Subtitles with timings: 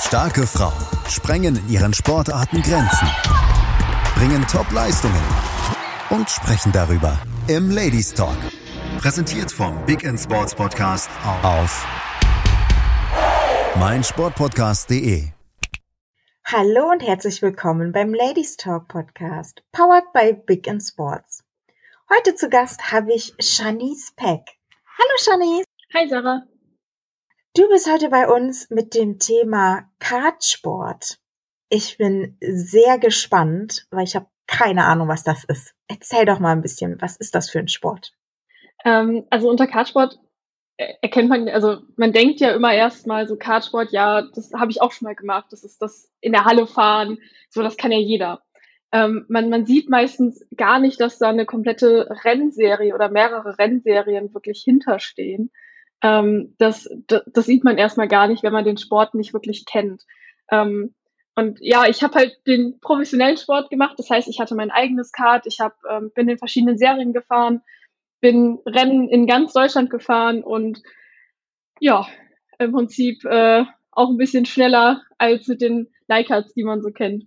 [0.00, 0.72] Starke Frauen
[1.08, 3.06] sprengen in ihren Sportarten Grenzen,
[4.16, 5.22] bringen Top-Leistungen
[6.08, 8.36] und sprechen darüber im Ladies Talk.
[8.98, 11.10] Präsentiert vom Big End Sports Podcast
[11.42, 11.86] auf
[13.78, 15.28] meinsportpodcast.de.
[16.44, 21.44] Hallo und herzlich willkommen beim Ladies Talk Podcast, powered by Big End Sports.
[22.08, 24.40] Heute zu Gast habe ich Shanice Peck.
[24.98, 25.64] Hallo Shanice.
[25.94, 26.49] Hi Sarah.
[27.52, 31.18] Du bist heute bei uns mit dem Thema Kartsport.
[31.68, 35.74] Ich bin sehr gespannt, weil ich habe keine Ahnung, was das ist.
[35.88, 38.12] Erzähl doch mal ein bisschen, was ist das für ein Sport?
[38.84, 40.20] Ähm, also unter Kartsport
[40.76, 44.80] äh, erkennt man, also man denkt ja immer erstmal so Kartsport, ja, das habe ich
[44.80, 47.98] auch schon mal gemacht, das ist das in der Halle fahren, so das kann ja
[47.98, 48.44] jeder.
[48.92, 54.32] Ähm, man, man sieht meistens gar nicht, dass da eine komplette Rennserie oder mehrere Rennserien
[54.34, 55.50] wirklich hinterstehen.
[56.02, 59.66] Ähm, das, das, das sieht man erstmal gar nicht, wenn man den Sport nicht wirklich
[59.66, 60.04] kennt.
[60.50, 60.94] Ähm,
[61.34, 63.94] und ja, ich habe halt den professionellen Sport gemacht.
[63.98, 67.62] Das heißt, ich hatte mein eigenes Kart, ich hab, ähm, bin in verschiedenen Serien gefahren,
[68.20, 70.82] bin Rennen in ganz Deutschland gefahren und
[71.78, 72.06] ja,
[72.58, 77.24] im Prinzip äh, auch ein bisschen schneller als mit den Leicards, die man so kennt.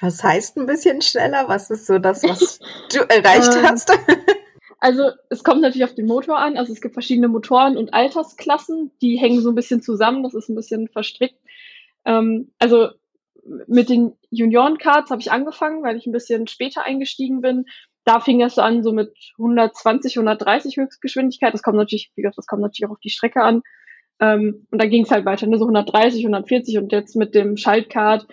[0.00, 1.48] Was heißt ein bisschen schneller?
[1.48, 2.58] Was ist so das, was
[2.92, 3.90] du erreicht ähm, hast?
[4.84, 6.58] Also es kommt natürlich auf den Motor an.
[6.58, 10.22] Also es gibt verschiedene Motoren und Altersklassen, die hängen so ein bisschen zusammen.
[10.22, 11.40] Das ist ein bisschen verstrickt.
[12.04, 12.90] Ähm, also
[13.66, 17.64] mit den Junioren-Cards habe ich angefangen, weil ich ein bisschen später eingestiegen bin.
[18.04, 21.54] Da fing es an, so mit 120, 130 Höchstgeschwindigkeit.
[21.54, 23.62] Das kommt natürlich, wie gesagt, das kommt natürlich auch auf die Strecke an.
[24.20, 27.56] Ähm, und dann ging es halt weiter, ne, so 130, 140 und jetzt mit dem
[27.56, 28.26] Schaltkart.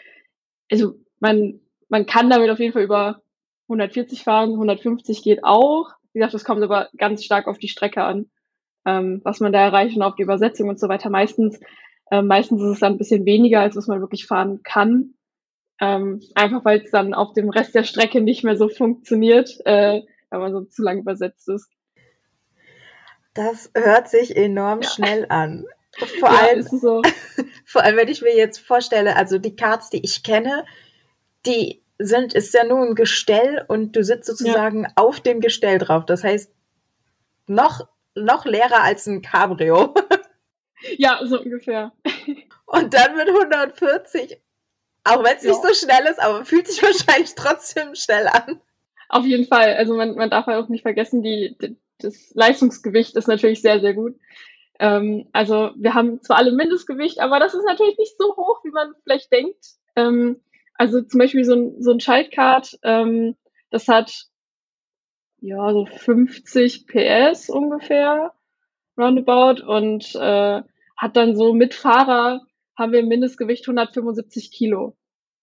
[0.69, 3.21] Also man, man kann damit auf jeden Fall über
[3.69, 5.93] 140 fahren, 150 geht auch.
[6.13, 8.29] Wie gesagt, das kommt aber ganz stark auf die Strecke an,
[8.85, 11.09] ähm, was man da erreicht und auf die Übersetzung und so weiter.
[11.09, 11.59] Meistens,
[12.09, 15.13] äh, meistens ist es dann ein bisschen weniger, als was man wirklich fahren kann.
[15.79, 20.01] Ähm, einfach weil es dann auf dem Rest der Strecke nicht mehr so funktioniert, äh,
[20.29, 21.69] wenn man so zu lang übersetzt ist.
[23.33, 24.89] Das hört sich enorm ja.
[24.89, 25.65] schnell an.
[26.19, 27.01] Vor, ja, allem, so.
[27.65, 30.63] vor allem, wenn ich mir jetzt vorstelle, also die Cards, die ich kenne,
[31.45, 34.89] die sind, ist ja nur ein Gestell und du sitzt sozusagen ja.
[34.95, 36.05] auf dem Gestell drauf.
[36.05, 36.51] Das heißt,
[37.47, 39.93] noch, noch leerer als ein Cabrio.
[40.97, 41.91] Ja, so ungefähr.
[42.65, 44.41] Und dann mit 140,
[45.03, 45.51] auch wenn es ja.
[45.51, 48.59] nicht so schnell ist, aber fühlt sich wahrscheinlich trotzdem schnell an.
[49.09, 49.75] Auf jeden Fall.
[49.75, 53.79] Also man, man darf halt auch nicht vergessen, die, die das Leistungsgewicht ist natürlich sehr,
[53.79, 54.15] sehr gut.
[54.79, 58.71] Ähm, also wir haben zwar alle Mindestgewicht, aber das ist natürlich nicht so hoch, wie
[58.71, 59.65] man vielleicht denkt.
[59.95, 60.41] Ähm,
[60.81, 63.35] also zum Beispiel so ein, so ein Schaltkart, ähm,
[63.69, 64.25] das hat
[65.39, 68.33] ja so 50 PS ungefähr
[68.97, 70.63] roundabout und äh,
[70.97, 72.41] hat dann so mit Fahrer
[72.75, 74.97] haben wir ein Mindestgewicht 175 Kilo.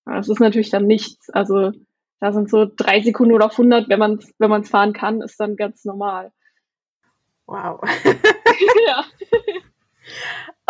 [0.06, 1.30] Das ist natürlich dann nichts.
[1.30, 1.70] Also
[2.18, 5.20] da sind so drei Sekunden oder auf 100, wenn man es wenn man's fahren kann,
[5.20, 6.32] ist dann ganz normal.
[7.46, 7.80] Wow.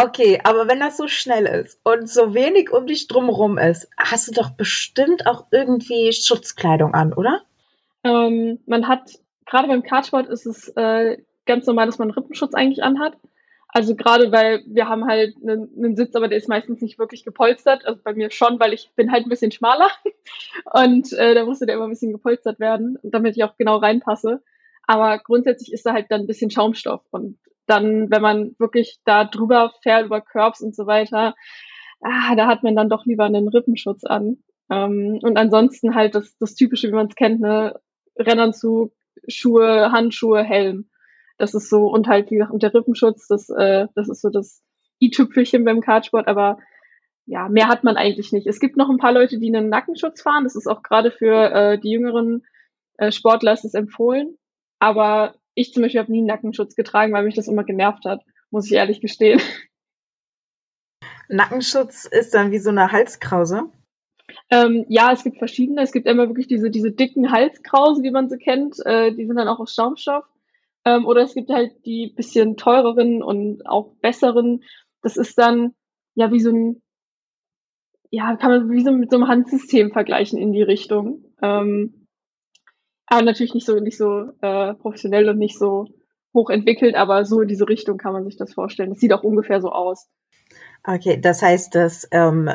[0.00, 4.28] Okay, aber wenn das so schnell ist und so wenig um dich drumherum ist, hast
[4.28, 7.42] du doch bestimmt auch irgendwie Schutzkleidung an, oder?
[8.04, 9.10] Ähm, man hat,
[9.44, 13.14] gerade beim Kartsport ist es äh, ganz normal, dass man Rippenschutz eigentlich anhat.
[13.70, 17.24] Also gerade weil wir haben halt einen, einen, Sitz, aber der ist meistens nicht wirklich
[17.24, 17.84] gepolstert.
[17.84, 19.90] Also bei mir schon, weil ich bin halt ein bisschen schmaler
[20.74, 24.44] und äh, da musste der immer ein bisschen gepolstert werden, damit ich auch genau reinpasse.
[24.86, 27.36] Aber grundsätzlich ist da halt dann ein bisschen Schaumstoff und
[27.68, 31.34] dann, wenn man wirklich da drüber fährt, über Curbs und so weiter,
[32.00, 34.38] ah, da hat man dann doch lieber einen Rippenschutz an.
[34.70, 37.78] Ähm, und ansonsten halt das, das Typische, wie man es kennt, ne,
[38.16, 38.92] Rennanzug,
[39.26, 40.88] Schuhe, Handschuhe, Helm.
[41.38, 44.30] Das ist so, und halt, wie gesagt, und der Rippenschutz, das, äh, das ist so
[44.30, 44.62] das
[45.00, 46.58] i-Tüpfelchen beim Kartsport, aber
[47.26, 48.46] ja, mehr hat man eigentlich nicht.
[48.46, 50.44] Es gibt noch ein paar Leute, die einen Nackenschutz fahren.
[50.44, 52.46] Das ist auch gerade für äh, die jüngeren
[52.96, 54.38] äh, Sportler ist es empfohlen.
[54.78, 58.22] Aber ich zum Beispiel habe nie einen Nackenschutz getragen, weil mich das immer genervt hat,
[58.50, 59.40] muss ich ehrlich gestehen.
[61.28, 63.64] Nackenschutz ist dann wie so eine Halskrause?
[64.50, 65.82] Ähm, ja, es gibt verschiedene.
[65.82, 68.76] Es gibt immer wirklich diese, diese dicken Halskrause, wie man sie kennt.
[68.86, 70.24] Äh, die sind dann auch aus Schaumstoff.
[70.84, 74.62] Ähm, oder es gibt halt die bisschen teureren und auch besseren.
[75.02, 75.74] Das ist dann
[76.14, 76.82] ja wie so ein,
[78.10, 81.24] ja, kann man wie so mit so einem Handsystem vergleichen in die Richtung.
[81.42, 81.97] Ähm,
[83.08, 85.86] aber natürlich nicht so, nicht so äh, professionell und nicht so
[86.34, 88.90] hochentwickelt, aber so in diese Richtung kann man sich das vorstellen.
[88.90, 90.08] Das sieht auch ungefähr so aus.
[90.84, 92.50] Okay, das heißt, das ähm,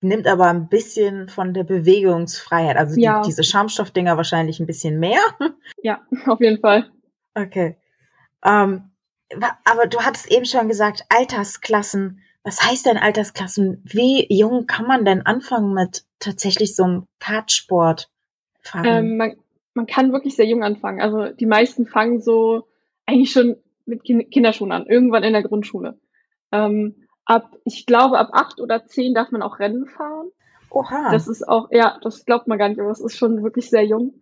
[0.00, 2.76] nimmt aber ein bisschen von der Bewegungsfreiheit.
[2.76, 3.20] Also ja.
[3.20, 5.20] die, diese Schaumstoffdinger wahrscheinlich ein bisschen mehr.
[5.82, 6.90] Ja, auf jeden Fall.
[7.34, 7.78] Okay.
[8.44, 8.90] Ähm,
[9.64, 12.20] aber du hattest eben schon gesagt, Altersklassen.
[12.42, 13.82] was heißt denn Altersklassen?
[13.84, 18.10] Wie jung kann man denn anfangen mit tatsächlich so einem Kartsport?
[18.84, 19.36] Ähm, man,
[19.74, 21.00] man kann wirklich sehr jung anfangen.
[21.00, 22.68] Also die meisten fangen so
[23.06, 25.98] eigentlich schon mit Kinderschuhen an, irgendwann in der Grundschule.
[26.52, 30.30] Ähm, ab, ich glaube, ab acht oder zehn darf man auch Rennen fahren.
[30.70, 31.10] Oha.
[31.10, 33.84] Das ist auch, ja, das glaubt man gar nicht, aber es ist schon wirklich sehr
[33.84, 34.20] jung.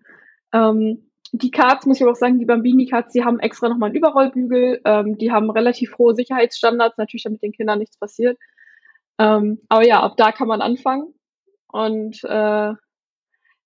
[0.52, 3.98] Ähm, die Karts, muss ich aber auch sagen, die Bambini-Karts, die haben extra nochmal einen
[3.98, 8.38] Überrollbügel, ähm, die haben relativ hohe Sicherheitsstandards, natürlich damit den Kindern nichts passiert.
[9.18, 11.12] Ähm, aber ja, ab da kann man anfangen.
[11.70, 12.72] Und äh,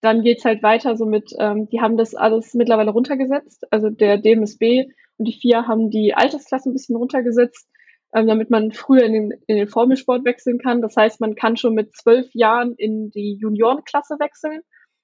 [0.02, 3.66] dann geht's halt weiter so mit, ähm, die haben das alles mittlerweile runtergesetzt.
[3.70, 7.69] Also der DMSB und die vier haben die Altersklasse ein bisschen runtergesetzt,
[8.12, 10.82] ähm, damit man früher in den, in den Formelsport wechseln kann.
[10.82, 14.62] Das heißt, man kann schon mit zwölf Jahren in die Juniorenklasse wechseln.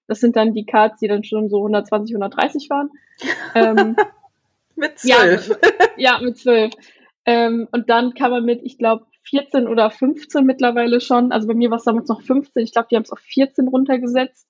[0.08, 2.90] Das sind dann die Cards, die dann schon so 120, 130 waren.
[3.54, 3.96] ähm,
[4.74, 5.48] mit zwölf.
[5.96, 6.72] Ja, ja, mit zwölf.
[7.24, 11.54] Ähm, und dann kann man mit, ich glaube, 14 oder 15 mittlerweile schon, also bei
[11.54, 14.48] mir war es damals noch 15, ich glaube, die haben es auf 14 runtergesetzt,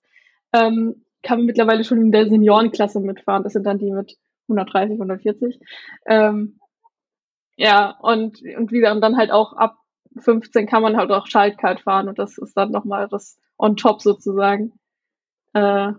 [0.53, 3.43] ähm, kann man mittlerweile schon in der Seniorenklasse mitfahren.
[3.43, 4.17] Das sind dann die mit
[4.49, 5.61] 130, 140.
[6.07, 6.59] Ähm,
[7.57, 9.79] ja, und, und wie dann halt auch ab
[10.17, 14.01] 15 kann man halt auch Schaltkart fahren und das ist dann nochmal das on top
[14.01, 14.73] sozusagen.
[15.55, 15.93] Äh,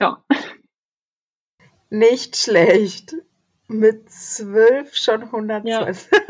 [0.00, 0.24] ja.
[1.90, 3.14] Nicht schlecht.
[3.68, 6.10] Mit 12 schon 112.
[6.12, 6.20] Ja.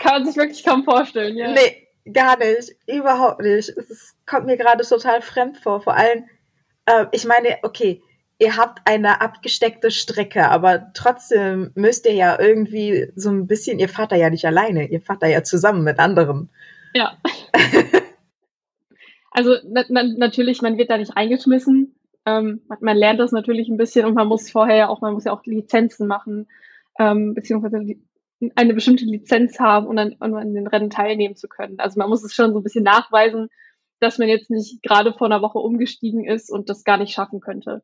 [0.00, 1.52] kann man sich wirklich kaum vorstellen, ja.
[1.52, 2.74] Nee, gar nicht.
[2.86, 3.68] Überhaupt nicht.
[3.70, 5.80] Es kommt mir gerade total fremd vor.
[5.80, 6.24] Vor allem,
[6.86, 8.02] äh, ich meine, okay,
[8.38, 13.88] ihr habt eine abgesteckte Strecke, aber trotzdem müsst ihr ja irgendwie so ein bisschen, ihr
[13.88, 16.48] fahrt da ja nicht alleine, ihr fahrt da ja zusammen mit anderen.
[16.94, 17.18] Ja.
[19.32, 21.94] also na, na, natürlich, man wird da nicht eingeschmissen.
[22.26, 25.24] Ähm, man, man, lernt das natürlich ein bisschen und man muss vorher auch, man muss
[25.24, 26.46] ja auch Lizenzen machen,
[26.98, 27.96] ähm, beziehungsweise
[28.54, 31.78] eine bestimmte Lizenz haben, um dann um an den Rennen teilnehmen zu können.
[31.80, 33.48] Also man muss es schon so ein bisschen nachweisen,
[34.00, 37.40] dass man jetzt nicht gerade vor einer Woche umgestiegen ist und das gar nicht schaffen
[37.40, 37.82] könnte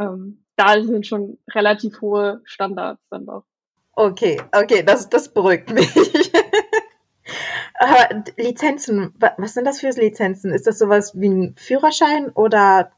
[0.00, 3.44] ähm, da sind schon relativ hohe Standards dann doch.
[3.92, 5.90] Okay, okay, das, das beruhigt mich.
[7.74, 10.52] Aber Lizenzen, was sind das für Lizenzen?
[10.52, 12.92] Ist das sowas wie ein Führerschein oder?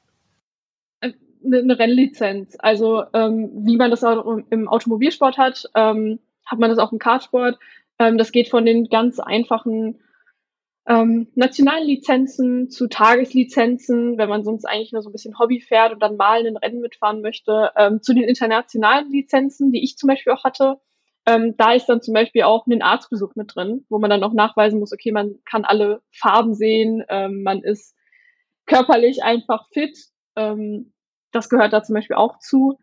[1.00, 1.14] Eine,
[1.44, 2.56] eine Rennlizenz.
[2.58, 6.98] Also ähm, wie man das auch im Automobilsport hat, ähm, hat man das auch im
[6.98, 7.58] Kartsport.
[7.98, 10.00] Ähm, das geht von den ganz einfachen
[10.86, 15.92] ähm, nationalen Lizenzen zu Tageslizenzen, wenn man sonst eigentlich nur so ein bisschen Hobby fährt
[15.92, 20.08] und dann mal ein Rennen mitfahren möchte, ähm, zu den internationalen Lizenzen, die ich zum
[20.08, 20.80] Beispiel auch hatte.
[21.24, 24.32] Ähm, da ist dann zum Beispiel auch ein Arztbesuch mit drin, wo man dann auch
[24.32, 27.94] nachweisen muss, okay, man kann alle Farben sehen, ähm, man ist
[28.66, 29.96] körperlich einfach fit.
[30.34, 30.92] Ähm,
[31.30, 32.80] das gehört da zum Beispiel auch zu.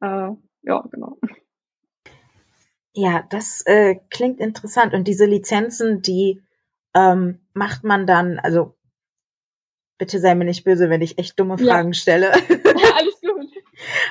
[0.00, 0.30] Äh,
[0.62, 1.18] ja, genau.
[3.00, 4.92] Ja, das äh, klingt interessant.
[4.92, 6.42] Und diese Lizenzen, die
[6.96, 8.74] ähm, macht man dann, also
[9.98, 11.94] bitte sei mir nicht böse, wenn ich echt dumme Fragen ja.
[11.94, 12.32] stelle.
[12.96, 13.52] alles gut.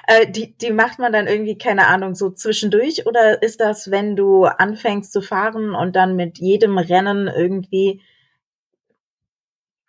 [0.07, 4.16] äh, die, die macht man dann irgendwie, keine Ahnung, so zwischendurch oder ist das, wenn
[4.16, 8.01] du anfängst zu fahren und dann mit jedem Rennen irgendwie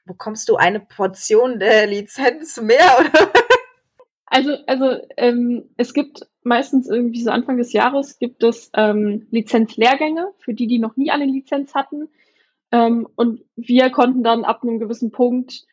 [0.07, 3.31] bekommst du eine Portion der Lizenz mehr oder?
[4.31, 10.33] Also, also ähm, es gibt meistens irgendwie so Anfang des Jahres gibt es ähm, Lizenzlehrgänge
[10.39, 12.09] für die, die noch nie eine Lizenz hatten.
[12.71, 15.65] Ähm, und wir konnten dann ab einem gewissen Punkt,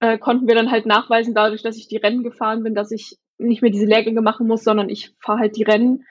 [0.00, 3.18] äh, konnten wir dann halt nachweisen, dadurch, dass ich die Rennen gefahren bin, dass ich
[3.38, 6.04] nicht mehr diese Lehrgänge machen muss, sondern ich fahre halt die Rennen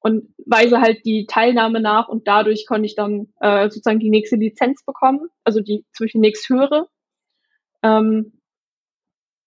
[0.00, 4.36] und weise halt die Teilnahme nach und dadurch konnte ich dann äh, sozusagen die nächste
[4.36, 6.88] Lizenz bekommen, also die zwischen nächst höhere.
[7.82, 8.39] Ähm,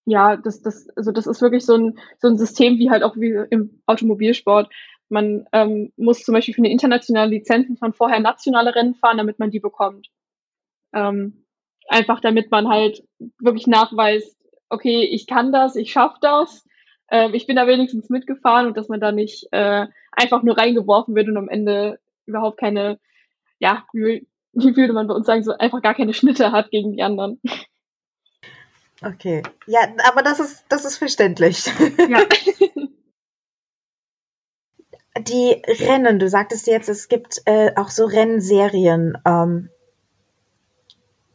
[0.05, 3.15] ja, das, das, also das ist wirklich so ein, so ein System wie halt auch
[3.15, 4.71] wie im Automobilsport.
[5.09, 9.39] Man ähm, muss zum Beispiel für eine internationale Lizenzen von vorher nationale Rennen fahren, damit
[9.39, 10.09] man die bekommt.
[10.93, 11.45] Ähm,
[11.87, 13.03] einfach damit man halt
[13.39, 14.37] wirklich nachweist,
[14.69, 16.65] okay, ich kann das, ich schaffe das,
[17.07, 21.15] äh, ich bin da wenigstens mitgefahren und dass man da nicht äh, einfach nur reingeworfen
[21.15, 22.99] wird und am Ende überhaupt keine,
[23.59, 26.93] ja, wie, wie würde man bei uns sagen, so einfach gar keine Schnitte hat gegen
[26.93, 27.39] die anderen.
[29.03, 31.65] Okay, ja, aber das ist, das ist verständlich.
[32.09, 32.23] Ja.
[35.19, 39.15] Die Rennen, du sagtest jetzt, es gibt äh, auch so Rennserien.
[39.25, 39.69] Ähm,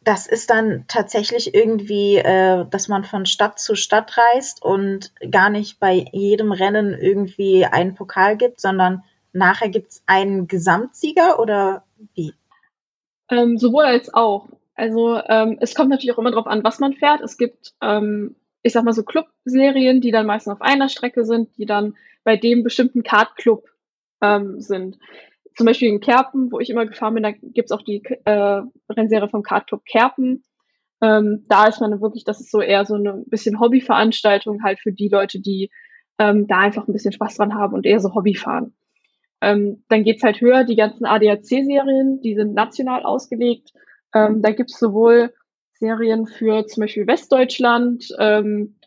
[0.02, 5.50] das ist dann tatsächlich irgendwie, äh, dass man von Stadt zu Stadt reist und gar
[5.50, 11.84] nicht bei jedem Rennen irgendwie einen Pokal gibt, sondern nachher gibt es einen Gesamtsieger oder
[12.14, 12.32] wie?
[13.30, 14.48] Ähm, sowohl als auch.
[14.78, 17.20] Also ähm, es kommt natürlich auch immer darauf an, was man fährt.
[17.20, 21.56] Es gibt, ähm, ich sag mal so Club-Serien, die dann meistens auf einer Strecke sind,
[21.58, 23.64] die dann bei dem bestimmten Kart-Club
[24.22, 24.98] ähm, sind
[25.58, 29.28] zum Beispiel in Kerpen, wo ich immer gefahren bin, da gibt's auch die äh, Rennserie
[29.28, 30.44] vom Kartclub Kerpen.
[31.02, 34.92] Ähm, da ist man wirklich, das ist so eher so eine bisschen Hobbyveranstaltung halt für
[34.92, 35.70] die Leute, die
[36.20, 38.72] ähm, da einfach ein bisschen Spaß dran haben und eher so Hobby fahren.
[39.40, 43.72] Ähm, dann geht's halt höher, die ganzen ADAC-Serien, die sind national ausgelegt.
[44.14, 45.32] Ähm, da gibt's sowohl
[45.74, 48.78] Serien für zum Beispiel Westdeutschland, ähm,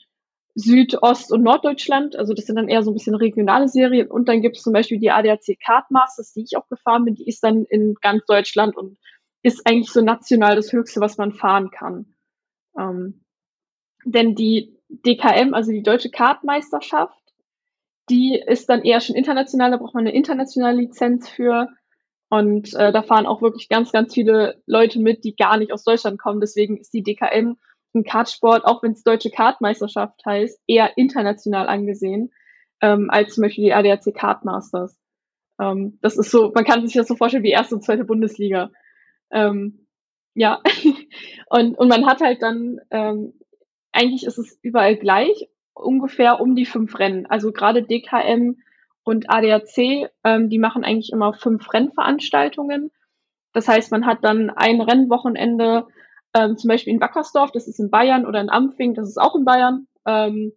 [0.56, 2.16] Süd-, Ost- und Norddeutschland.
[2.16, 4.12] Also das sind dann eher so ein bisschen regionale Serien.
[4.12, 7.16] Und dann gibt es zum Beispiel die ADAC Kartmasters, die ich auch gefahren bin.
[7.16, 8.98] Die ist dann in ganz Deutschland und
[9.44, 12.14] ist eigentlich so national das Höchste, was man fahren kann.
[12.78, 13.24] Ähm,
[14.06, 17.18] denn die DKM, also die Deutsche Kartmeisterschaft,
[18.10, 19.72] die ist dann eher schon international.
[19.72, 21.70] Da braucht man eine internationale Lizenz für.
[22.32, 25.84] Und äh, da fahren auch wirklich ganz, ganz viele Leute mit, die gar nicht aus
[25.84, 26.40] Deutschland kommen.
[26.40, 27.58] Deswegen ist die DKM
[27.94, 32.32] im Kartsport, auch wenn es deutsche Kartmeisterschaft heißt, eher international angesehen
[32.80, 34.98] ähm, als zum Beispiel die ADAC Kartmasters.
[35.60, 38.72] Ähm, das ist so, man kann sich das so vorstellen wie erste und zweite Bundesliga.
[39.30, 39.86] Ähm,
[40.34, 40.62] ja,
[41.50, 43.34] und, und man hat halt dann, ähm,
[43.92, 47.26] eigentlich ist es überall gleich, ungefähr um die fünf Rennen.
[47.26, 48.62] Also gerade DKM
[49.04, 52.92] und ADAC, ähm, die machen eigentlich immer fünf Rennveranstaltungen.
[53.54, 55.88] Das heißt, man hat dann ein Rennwochenende
[56.34, 59.36] ähm, zum Beispiel in Wackersdorf, das ist in Bayern, oder in Ampfing, das ist auch
[59.36, 59.88] in Bayern.
[60.06, 60.54] Ähm,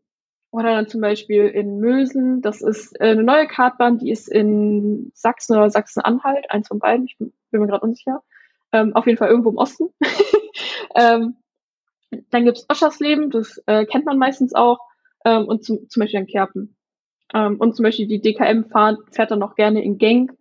[0.51, 5.11] oder dann zum Beispiel in Mösen, das ist äh, eine neue Kartbahn, die ist in
[5.13, 8.23] Sachsen oder Sachsen-Anhalt, eins von beiden, ich bin, bin mir gerade unsicher.
[8.71, 9.89] Ähm, auf jeden Fall irgendwo im Osten.
[10.95, 11.37] ähm,
[12.31, 14.79] dann gibt's Oschersleben, das äh, kennt man meistens auch,
[15.25, 16.74] ähm, und zum, zum Beispiel in Kerpen.
[17.35, 20.33] Ähm, und zum Beispiel die DKM fahrt, fährt dann noch gerne in Genk,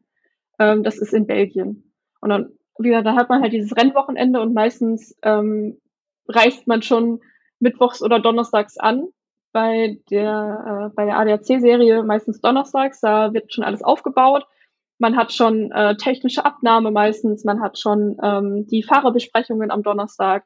[0.60, 1.92] ähm, das ist in Belgien.
[2.22, 5.80] Und dann wie gesagt, da hat man halt dieses Rennwochenende und meistens ähm,
[6.28, 7.22] reist man schon
[7.60, 9.08] mittwochs oder donnerstags an.
[9.52, 14.48] Bei der, äh, bei der ADAC-Serie meistens donnerstags, da wird schon alles aufgebaut.
[14.98, 20.46] Man hat schon äh, technische Abnahme meistens, man hat schon ähm, die Fahrerbesprechungen am Donnerstag.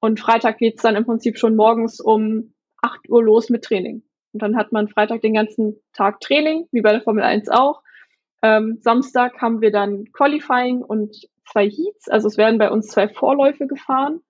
[0.00, 4.02] Und Freitag geht's dann im Prinzip schon morgens um 8 Uhr los mit Training.
[4.32, 7.82] Und dann hat man Freitag den ganzen Tag Training, wie bei der Formel 1 auch.
[8.42, 12.08] Ähm, Samstag haben wir dann Qualifying und zwei Heats.
[12.08, 14.20] Also es werden bei uns zwei Vorläufe gefahren,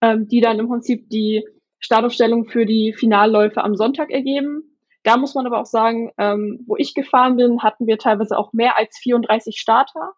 [0.00, 1.44] ähm, die dann im Prinzip die
[1.78, 4.76] Startaufstellung für die Finalläufe am Sonntag ergeben.
[5.02, 8.52] Da muss man aber auch sagen, ähm, wo ich gefahren bin, hatten wir teilweise auch
[8.52, 10.12] mehr als 34 Starter.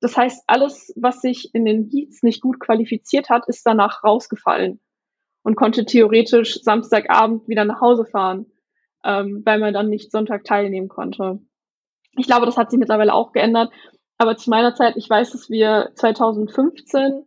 [0.00, 4.80] Das heißt, alles, was sich in den Heats nicht gut qualifiziert hat, ist danach rausgefallen
[5.42, 8.46] und konnte theoretisch Samstagabend wieder nach Hause fahren,
[9.04, 11.40] ähm, weil man dann nicht Sonntag teilnehmen konnte.
[12.16, 13.72] Ich glaube, das hat sich mittlerweile auch geändert.
[14.18, 17.24] Aber zu meiner Zeit, ich weiß, dass wir 2015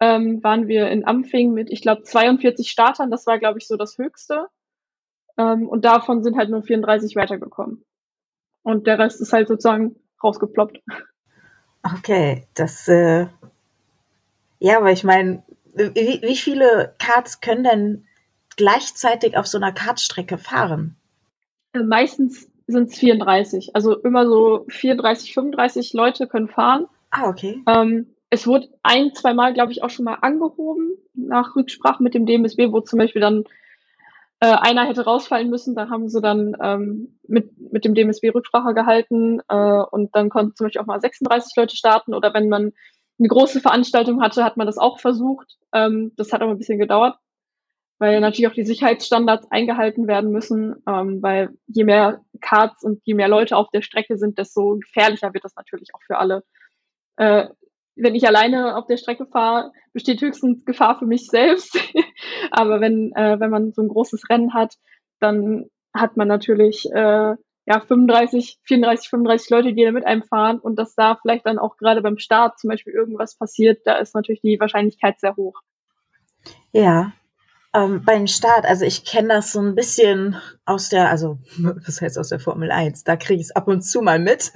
[0.00, 3.10] ähm, waren wir in Ampfing mit, ich glaube, 42 Startern.
[3.10, 4.48] Das war, glaube ich, so das Höchste.
[5.38, 7.84] Ähm, und davon sind halt nur 34 weitergekommen.
[8.62, 10.80] Und der Rest ist halt sozusagen rausgeploppt.
[11.82, 13.26] Okay, das, äh,
[14.58, 15.42] ja, aber ich meine,
[15.74, 18.06] wie, wie viele Karts können denn
[18.56, 20.96] gleichzeitig auf so einer Kartstrecke fahren?
[21.74, 23.74] Äh, meistens sind es 34.
[23.74, 26.86] Also immer so 34, 35 Leute können fahren.
[27.10, 27.62] Ah, okay.
[27.66, 32.14] Ähm, es wurde ein, zwei Mal, glaube ich, auch schon mal angehoben nach Rücksprache mit
[32.14, 33.44] dem DMSB, wo zum Beispiel dann
[34.40, 35.74] äh, einer hätte rausfallen müssen.
[35.74, 40.56] Da haben sie dann ähm, mit, mit dem DMSB Rücksprache gehalten äh, und dann konnten
[40.56, 42.14] zum Beispiel auch mal 36 Leute starten.
[42.14, 42.72] Oder wenn man
[43.18, 45.58] eine große Veranstaltung hatte, hat man das auch versucht.
[45.72, 47.16] Ähm, das hat aber ein bisschen gedauert
[48.04, 53.14] weil natürlich auch die Sicherheitsstandards eingehalten werden müssen, ähm, weil je mehr Karts und je
[53.14, 56.44] mehr Leute auf der Strecke sind, desto gefährlicher wird das natürlich auch für alle.
[57.16, 57.48] Äh,
[57.96, 61.78] wenn ich alleine auf der Strecke fahre, besteht höchstens Gefahr für mich selbst.
[62.50, 64.74] Aber wenn, äh, wenn man so ein großes Rennen hat,
[65.18, 70.58] dann hat man natürlich äh, ja 35, 34, 35 Leute, die da mit einem fahren
[70.58, 74.14] und dass da vielleicht dann auch gerade beim Start zum Beispiel irgendwas passiert, da ist
[74.14, 75.58] natürlich die Wahrscheinlichkeit sehr hoch.
[76.72, 77.14] Ja,
[77.74, 82.18] ähm, beim Start, also ich kenne das so ein bisschen aus der, also was heißt
[82.18, 84.52] aus der Formel 1, da kriege ich es ab und zu mal mit,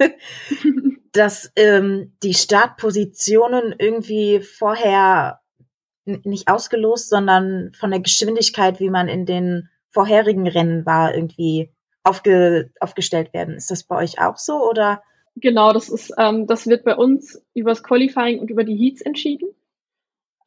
[1.11, 5.41] dass ähm, die Startpositionen irgendwie vorher
[6.05, 11.71] nicht ausgelost, sondern von der Geschwindigkeit, wie man in den vorherigen Rennen war, irgendwie
[12.03, 13.55] aufge, aufgestellt werden.
[13.55, 15.03] Ist das bei euch auch so oder?
[15.35, 19.49] Genau, das ist, ähm, das wird bei uns übers Qualifying und über die Heats entschieden.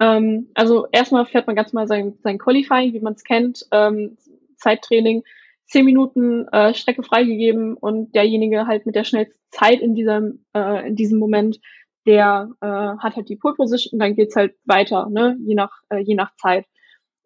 [0.02, 4.16] Ähm, also erstmal fährt man ganz mal sein, sein Qualifying, wie man es kennt, ähm,
[4.56, 5.22] Zeittraining,
[5.66, 10.88] zehn Minuten äh, Strecke freigegeben und derjenige halt mit der schnellsten Zeit in diesem, äh,
[10.88, 11.60] in diesem Moment,
[12.04, 15.98] der äh, hat halt die Pole Position dann geht's halt weiter, ne, je nach, äh,
[15.98, 16.66] je nach Zeit.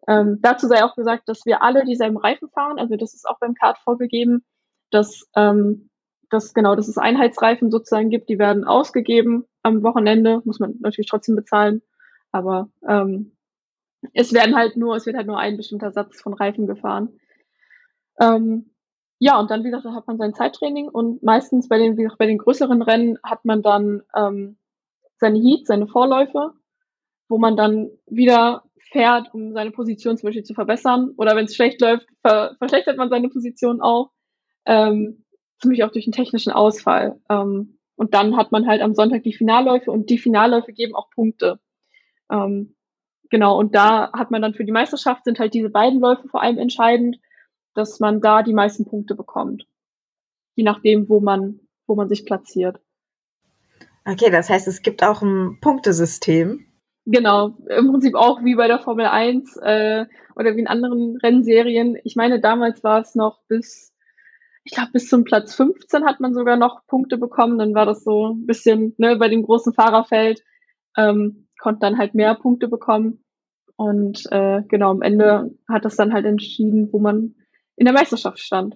[0.07, 3.39] Ähm, dazu sei auch gesagt, dass wir alle dieselben Reifen fahren, also das ist auch
[3.39, 4.45] beim Kart vorgegeben,
[4.91, 5.89] dass ähm,
[6.29, 11.09] dass genau, dass es Einheitsreifen sozusagen gibt, die werden ausgegeben am Wochenende, muss man natürlich
[11.09, 11.81] trotzdem bezahlen,
[12.31, 13.33] aber ähm,
[14.13, 17.19] es werden halt nur, es wird halt nur ein bestimmter Satz von Reifen gefahren.
[18.19, 18.71] Ähm,
[19.19, 22.19] ja, und dann, wie gesagt, hat man sein Zeittraining und meistens bei den, wie gesagt,
[22.19, 24.57] bei den größeren Rennen hat man dann ähm,
[25.17, 26.53] seine Heats, seine Vorläufe,
[27.27, 31.13] wo man dann wieder fährt, um seine Position zum Beispiel zu verbessern.
[31.17, 34.11] Oder wenn es schlecht läuft, ver verschlechtert man seine Position auch.
[34.65, 35.25] Ähm,
[35.59, 37.19] ziemlich auch durch einen technischen Ausfall.
[37.29, 41.09] Ähm, und dann hat man halt am Sonntag die Finalläufe und die Finalläufe geben auch
[41.09, 41.59] Punkte.
[42.31, 42.75] Ähm,
[43.29, 46.41] genau, und da hat man dann für die Meisterschaft sind halt diese beiden Läufe vor
[46.41, 47.19] allem entscheidend,
[47.73, 49.67] dass man da die meisten Punkte bekommt.
[50.55, 52.79] Je nachdem, wo man, wo man sich platziert.
[54.05, 56.65] Okay, das heißt, es gibt auch ein Punktesystem.
[57.05, 60.05] Genau, im Prinzip auch wie bei der Formel 1 äh,
[60.35, 61.97] oder wie in anderen Rennserien.
[62.03, 63.93] Ich meine, damals war es noch bis,
[64.63, 67.59] ich glaube, bis zum Platz 15 hat man sogar noch Punkte bekommen.
[67.59, 70.43] Dann war das so ein bisschen ne, bei dem großen Fahrerfeld,
[70.97, 73.23] ähm, konnte dann halt mehr Punkte bekommen.
[73.75, 77.35] Und äh, genau, am Ende hat das dann halt entschieden, wo man
[77.75, 78.75] in der Meisterschaft stand.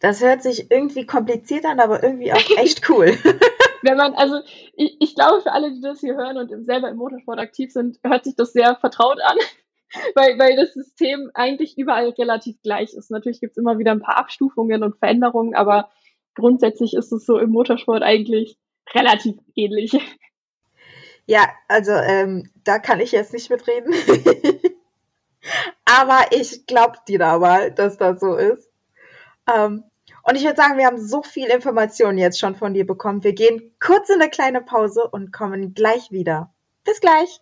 [0.00, 3.16] Das hört sich irgendwie kompliziert an, aber irgendwie auch echt cool.
[3.82, 4.40] Wenn man, also
[4.74, 7.98] ich, ich glaube, für alle, die das hier hören und selber im Motorsport aktiv sind,
[8.02, 9.36] hört sich das sehr vertraut an,
[10.14, 13.10] weil, weil das System eigentlich überall relativ gleich ist.
[13.10, 15.90] Natürlich gibt es immer wieder ein paar Abstufungen und Veränderungen, aber
[16.34, 18.58] grundsätzlich ist es so im Motorsport eigentlich
[18.94, 19.98] relativ ähnlich.
[21.30, 23.94] Ja, also ähm, da kann ich jetzt nicht mitreden.
[25.84, 28.68] Aber ich glaube dir da mal, dass das so ist.
[29.48, 29.84] Ähm,
[30.24, 33.22] und ich würde sagen, wir haben so viel Informationen jetzt schon von dir bekommen.
[33.22, 36.52] Wir gehen kurz in eine kleine Pause und kommen gleich wieder.
[36.82, 37.40] Bis gleich.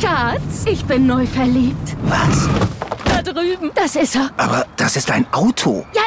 [0.00, 1.96] Schatz, ich bin neu verliebt.
[2.04, 2.48] Was?
[3.04, 3.72] Da drüben.
[3.74, 4.30] Das ist er.
[4.36, 5.84] Aber das ist ein Auto.
[5.92, 6.05] Ja,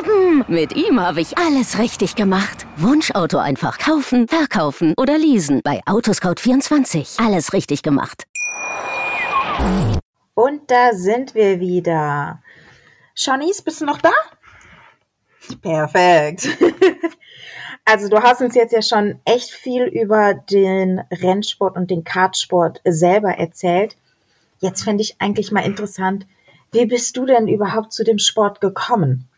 [0.00, 0.44] eben.
[0.48, 2.66] Mit ihm habe ich alles richtig gemacht.
[2.76, 5.60] Wunschauto einfach kaufen, verkaufen oder leasen.
[5.62, 7.24] Bei Autoscout24.
[7.24, 8.26] Alles richtig gemacht.
[10.34, 12.42] Und da sind wir wieder.
[13.14, 14.12] Shawnies, bist du noch da?
[15.60, 16.48] Perfekt.
[17.84, 22.80] also du hast uns jetzt ja schon echt viel über den Rennsport und den Kartsport
[22.84, 23.96] selber erzählt.
[24.60, 26.26] Jetzt fände ich eigentlich mal interessant,
[26.72, 29.28] wie bist du denn überhaupt zu dem Sport gekommen?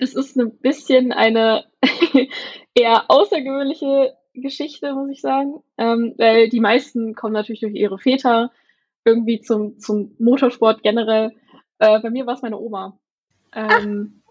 [0.00, 1.64] Das ist ein bisschen eine
[2.74, 5.62] eher außergewöhnliche Geschichte, muss ich sagen.
[5.76, 8.50] Ähm, weil die meisten kommen natürlich durch ihre Väter
[9.04, 11.32] irgendwie zum, zum Motorsport generell.
[11.78, 12.98] Äh, bei mir war es meine Oma.
[13.54, 14.22] Ähm,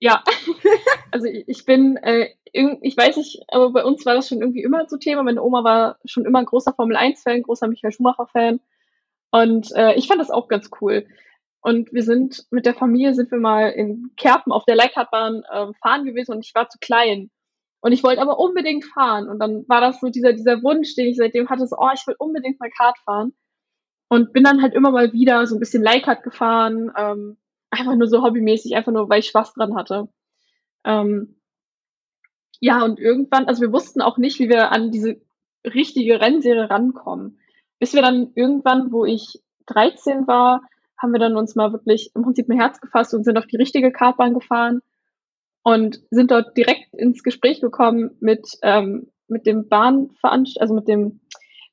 [0.00, 0.22] ja,
[1.10, 4.88] also ich bin, äh, ich weiß nicht, aber bei uns war das schon irgendwie immer
[4.88, 5.22] so Thema.
[5.22, 8.60] Meine Oma war schon immer ein großer Formel 1-Fan, großer Michael Schumacher-Fan.
[9.30, 11.06] Und äh, ich fand das auch ganz cool.
[11.60, 15.72] Und wir sind mit der Familie sind wir mal in Kerpen auf der Leichhardtbahn äh,
[15.82, 17.30] fahren gewesen und ich war zu klein.
[17.80, 19.28] Und ich wollte aber unbedingt fahren.
[19.28, 22.06] Und dann war das so dieser, dieser Wunsch, den ich seitdem hatte, so, oh, ich
[22.06, 23.32] will unbedingt mal Kart fahren.
[24.08, 27.36] Und bin dann halt immer mal wieder so ein bisschen Leichhardt gefahren, ähm,
[27.70, 30.08] einfach nur so hobbymäßig, einfach nur, weil ich Spaß dran hatte.
[30.84, 31.36] Ähm,
[32.60, 35.20] ja, und irgendwann, also wir wussten auch nicht, wie wir an diese
[35.64, 37.38] richtige Rennserie rankommen.
[37.78, 40.62] Bis wir dann irgendwann, wo ich 13 war,
[40.98, 43.56] haben wir dann uns mal wirklich im Prinzip ein Herz gefasst und sind auf die
[43.56, 44.80] richtige Kartbahn gefahren
[45.62, 51.20] und sind dort direkt ins Gespräch gekommen mit, ähm, mit dem Bahnveranst also mit dem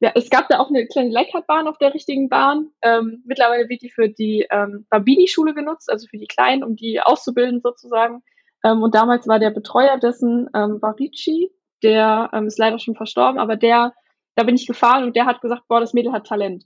[0.02, 2.70] ja, es gab da auch eine kleine Leichhardtbahn auf der richtigen Bahn.
[2.82, 7.00] Ähm, mittlerweile wird die für die ähm, Bambini-Schule genutzt, also für die Kleinen, um die
[7.00, 8.22] auszubilden sozusagen.
[8.64, 12.96] Ähm, und damals war der Betreuer dessen ähm, war Ricci, der ähm, ist leider schon
[12.96, 13.94] verstorben, aber der,
[14.36, 16.66] da bin ich gefahren und der hat gesagt, boah, das Mädel hat Talent.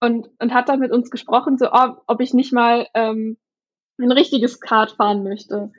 [0.00, 3.38] Und, und hat dann mit uns gesprochen, so, oh, ob ich nicht mal ähm,
[3.98, 5.72] ein richtiges Kart fahren möchte.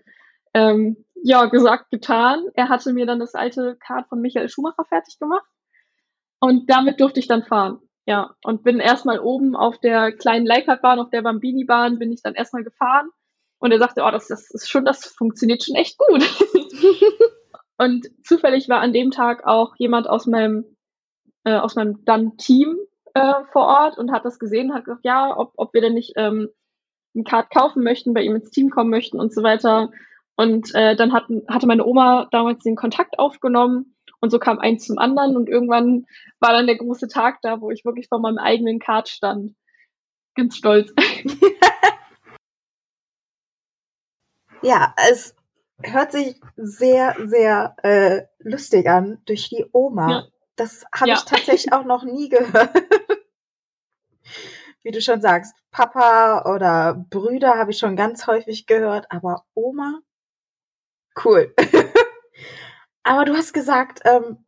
[0.53, 2.45] Ähm, ja, gesagt, getan.
[2.55, 5.45] Er hatte mir dann das alte Kart von Michael Schumacher fertig gemacht
[6.39, 7.79] und damit durfte ich dann fahren.
[8.05, 12.35] Ja, und bin erstmal oben auf der kleinen Leichhardtbahn, auf der Bambini-Bahn, bin ich dann
[12.35, 13.09] erstmal gefahren.
[13.59, 16.23] Und er sagte, oh, das, das ist schon, das funktioniert schon echt gut.
[17.77, 20.77] und zufällig war an dem Tag auch jemand aus meinem,
[21.43, 22.77] äh, aus meinem dann Team
[23.17, 26.13] äh, vor Ort und hat das gesehen, hat gesagt, ja, ob, ob wir denn nicht
[26.15, 26.49] ähm,
[27.15, 29.89] ein Card kaufen möchten, bei ihm ins Team kommen möchten und so weiter.
[30.35, 34.85] Und äh, dann hat, hatte meine Oma damals den Kontakt aufgenommen und so kam eins
[34.85, 36.05] zum anderen und irgendwann
[36.39, 39.55] war dann der große Tag da, wo ich wirklich vor meinem eigenen Kart stand.
[40.35, 40.93] Ganz stolz.
[44.61, 45.35] ja, es
[45.81, 50.11] hört sich sehr, sehr äh, lustig an durch die Oma.
[50.11, 50.27] Ja.
[50.57, 51.15] Das habe ja.
[51.15, 52.71] ich tatsächlich auch noch nie gehört.
[54.83, 59.99] wie du schon sagst, Papa oder Brüder habe ich schon ganz häufig gehört, aber Oma?
[61.23, 61.53] Cool.
[63.03, 64.45] aber du hast gesagt, ähm,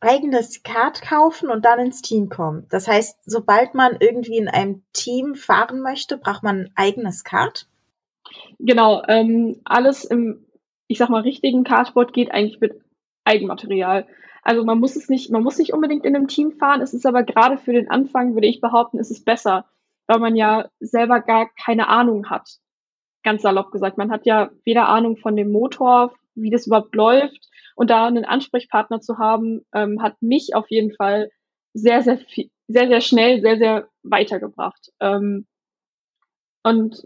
[0.00, 2.66] eigenes Kart kaufen und dann ins Team kommen.
[2.70, 7.68] Das heißt, sobald man irgendwie in einem Team fahren möchte, braucht man ein eigenes Kart?
[8.58, 10.46] Genau, ähm, alles im,
[10.88, 12.80] ich sag mal, richtigen Kartsport geht eigentlich mit
[13.24, 14.06] Eigenmaterial.
[14.42, 16.82] Also man muss es nicht, man muss nicht unbedingt in einem Team fahren.
[16.82, 19.66] Es ist aber gerade für den Anfang, würde ich behaupten, ist es besser,
[20.08, 22.58] weil man ja selber gar keine Ahnung hat.
[23.22, 23.98] Ganz salopp gesagt.
[23.98, 27.48] Man hat ja weder Ahnung von dem Motor, wie das überhaupt läuft.
[27.76, 31.30] Und da einen Ansprechpartner zu haben, ähm, hat mich auf jeden Fall
[31.72, 34.90] sehr, sehr viel, sehr, sehr schnell, sehr, sehr weitergebracht.
[35.00, 35.46] Ähm,
[36.64, 37.02] und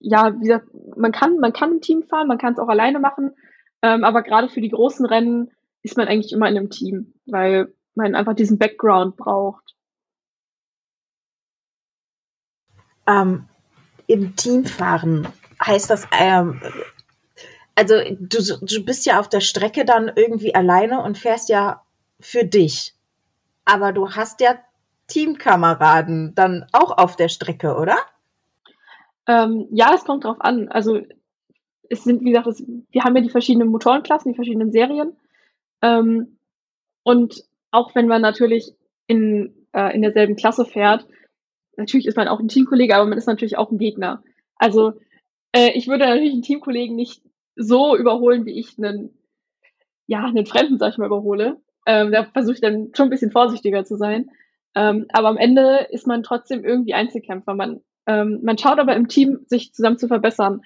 [0.00, 2.98] ja, wie gesagt, man kann, man kann im Team fahren, man kann es auch alleine
[2.98, 3.34] machen,
[3.82, 5.50] ähm, aber gerade für die großen Rennen
[5.82, 9.74] ist man eigentlich immer in einem Team, weil man einfach diesen Background braucht.
[13.06, 13.48] Ähm,
[14.06, 15.28] Im Team fahren
[15.64, 16.60] heißt das, ähm,
[17.74, 21.82] also du, du bist ja auf der Strecke dann irgendwie alleine und fährst ja
[22.20, 22.94] für dich.
[23.64, 24.58] Aber du hast ja
[25.06, 27.96] Teamkameraden dann auch auf der Strecke, oder?
[29.26, 30.68] Ähm, ja, es kommt drauf an.
[30.68, 31.00] Also
[31.88, 35.16] es sind, wie gesagt, es, wir haben ja die verschiedenen Motorenklassen, die verschiedenen Serien.
[35.82, 36.38] Ähm,
[37.02, 38.72] und auch wenn man natürlich
[39.06, 41.06] in, äh, in derselben Klasse fährt,
[41.76, 44.22] natürlich ist man auch ein Teamkollege, aber man ist natürlich auch ein Gegner.
[44.56, 44.94] Also
[45.52, 47.22] äh, ich würde natürlich einen Teamkollegen nicht
[47.56, 49.10] so überholen, wie ich einen,
[50.06, 51.60] ja, einen Fremden, sag ich mal, überhole.
[51.86, 54.30] Ähm, da versuche ich dann schon ein bisschen vorsichtiger zu sein.
[54.74, 57.54] Ähm, aber am Ende ist man trotzdem irgendwie Einzelkämpfer.
[57.54, 60.62] Man, ähm, man schaut aber im Team, sich zusammen zu verbessern.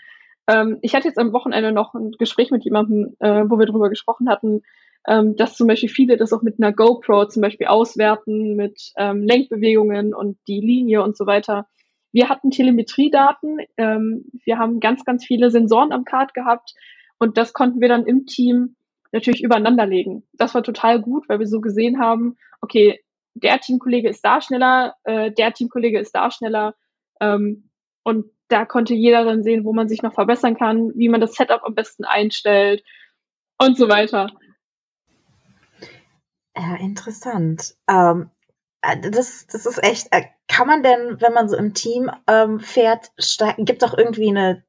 [0.46, 3.88] Ähm, ich hatte jetzt am Wochenende noch ein Gespräch mit jemandem, äh, wo wir darüber
[3.88, 4.62] gesprochen hatten,
[5.06, 9.22] ähm, dass zum Beispiel viele das auch mit einer GoPro zum Beispiel auswerten, mit ähm,
[9.22, 11.66] Lenkbewegungen und die Linie und so weiter.
[12.12, 16.74] Wir hatten Telemetriedaten, ähm, wir haben ganz, ganz viele Sensoren am Kart gehabt
[17.18, 18.76] und das konnten wir dann im Team
[19.12, 20.24] natürlich übereinander legen.
[20.32, 23.00] Das war total gut, weil wir so gesehen haben, okay,
[23.34, 26.74] der Teamkollege ist da schneller, äh, der Teamkollege ist da schneller
[27.20, 27.68] ähm,
[28.04, 31.34] und da konnte jeder dann sehen, wo man sich noch verbessern kann, wie man das
[31.34, 32.84] Setup am besten einstellt
[33.58, 34.30] und so weiter.
[36.56, 37.74] Ja, interessant.
[37.88, 38.30] Ähm,
[38.82, 40.08] äh, das, das ist echt.
[40.12, 43.12] Äh, kann man denn, wenn man so im Team ähm, fährt,
[43.58, 44.64] gibt es auch irgendwie eine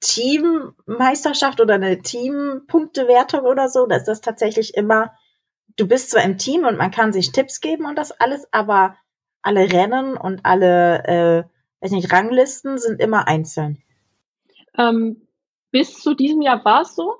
[0.00, 3.86] Teammeisterschaft oder eine Teampunktewertung oder so?
[3.86, 5.12] Da ist das tatsächlich immer,
[5.76, 8.96] du bist zwar im Team und man kann sich Tipps geben und das alles, aber
[9.42, 11.44] alle Rennen und alle, äh,
[11.80, 13.82] weiß nicht, Ranglisten sind immer einzeln.
[14.76, 15.28] Ähm,
[15.70, 17.16] bis zu diesem Jahr war es so.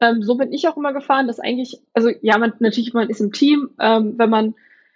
[0.00, 3.20] Ähm, so bin ich auch immer gefahren, dass eigentlich, also ja, man natürlich, man ist
[3.20, 3.70] im Team.
[3.80, 4.54] Ähm, wenn man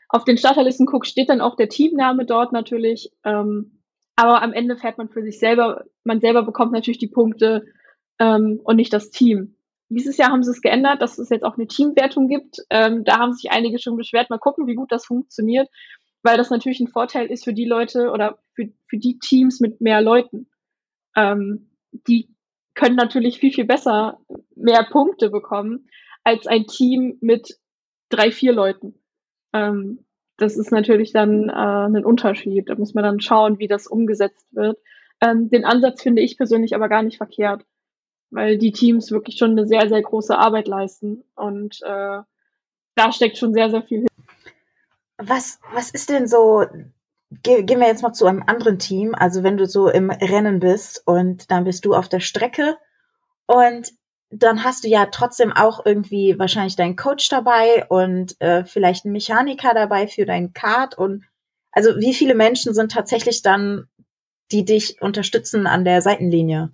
[0.08, 3.10] auf den Starterlisten guckt, steht dann auch der Teamname dort natürlich.
[3.24, 3.78] Ähm,
[4.14, 7.64] aber am Ende fährt man für sich selber, man selber bekommt natürlich die Punkte
[8.18, 9.56] ähm, und nicht das Team.
[9.88, 12.58] Dieses Jahr haben sie es geändert, dass es jetzt auch eine Teamwertung gibt.
[12.70, 14.30] Ähm, da haben sich einige schon beschwert.
[14.30, 15.68] Mal gucken, wie gut das funktioniert,
[16.22, 19.80] weil das natürlich ein Vorteil ist für die Leute oder für, für die Teams mit
[19.80, 20.48] mehr Leuten.
[21.16, 21.70] Ähm,
[22.06, 22.31] die
[22.74, 24.18] können natürlich viel, viel besser
[24.54, 25.88] mehr Punkte bekommen
[26.24, 27.58] als ein Team mit
[28.08, 28.94] drei, vier Leuten.
[29.52, 30.04] Ähm,
[30.36, 32.68] das ist natürlich dann äh, ein Unterschied.
[32.68, 34.78] Da muss man dann schauen, wie das umgesetzt wird.
[35.20, 37.64] Ähm, den Ansatz finde ich persönlich aber gar nicht verkehrt,
[38.30, 42.18] weil die Teams wirklich schon eine sehr, sehr große Arbeit leisten und äh,
[42.94, 44.08] da steckt schon sehr, sehr viel hin.
[45.18, 46.64] Was, was ist denn so
[47.42, 49.14] gehen wir jetzt mal zu einem anderen Team.
[49.14, 52.76] Also wenn du so im Rennen bist und dann bist du auf der Strecke
[53.46, 53.92] und
[54.30, 59.12] dann hast du ja trotzdem auch irgendwie wahrscheinlich deinen Coach dabei und äh, vielleicht einen
[59.12, 61.24] Mechaniker dabei für deinen Kart und
[61.70, 63.88] also wie viele Menschen sind tatsächlich dann,
[64.50, 66.70] die dich unterstützen an der Seitenlinie?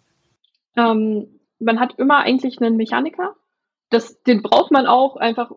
[0.77, 3.37] Ähm, man hat immer eigentlich einen Mechaniker.
[3.91, 5.53] Das, den braucht man auch einfach,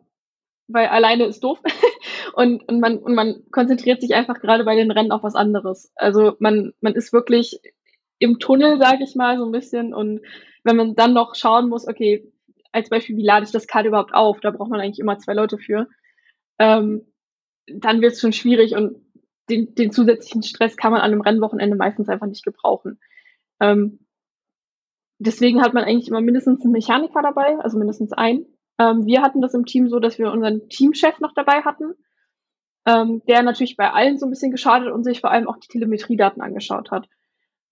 [0.68, 1.60] weil alleine ist doof.
[2.34, 5.92] und, und, man, und man konzentriert sich einfach gerade bei den Rennen auf was anderes.
[5.96, 7.60] Also man, man ist wirklich
[8.20, 9.94] im Tunnel, sage ich mal, so ein bisschen.
[9.94, 10.22] Und
[10.64, 12.32] wenn man dann noch schauen muss, okay,
[12.72, 14.40] als Beispiel, wie lade ich das Kart überhaupt auf?
[14.40, 15.88] Da braucht man eigentlich immer zwei Leute für.
[16.60, 17.06] Ähm,
[17.68, 18.98] dann wird es schon schwierig und
[19.50, 23.00] den, den zusätzlichen Stress kann man an einem Rennwochenende meistens einfach nicht gebrauchen.
[23.60, 24.00] Ähm,
[25.20, 28.46] deswegen hat man eigentlich immer mindestens einen Mechaniker dabei, also mindestens einen.
[28.80, 31.94] Ähm, wir hatten das im Team so, dass wir unseren Teamchef noch dabei hatten,
[32.86, 35.68] ähm, der natürlich bei allen so ein bisschen geschadet und sich vor allem auch die
[35.68, 37.08] Telemetriedaten angeschaut hat.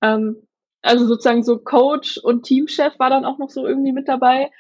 [0.02, 0.48] Ähm,
[0.82, 4.52] also sozusagen so Coach und Teamchef war dann auch noch so irgendwie mit dabei.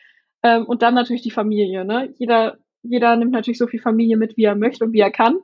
[0.44, 1.86] Ähm, und dann natürlich die Familie.
[1.86, 2.14] Ne?
[2.18, 5.40] Jeder, jeder nimmt natürlich so viel Familie mit, wie er möchte und wie er kann.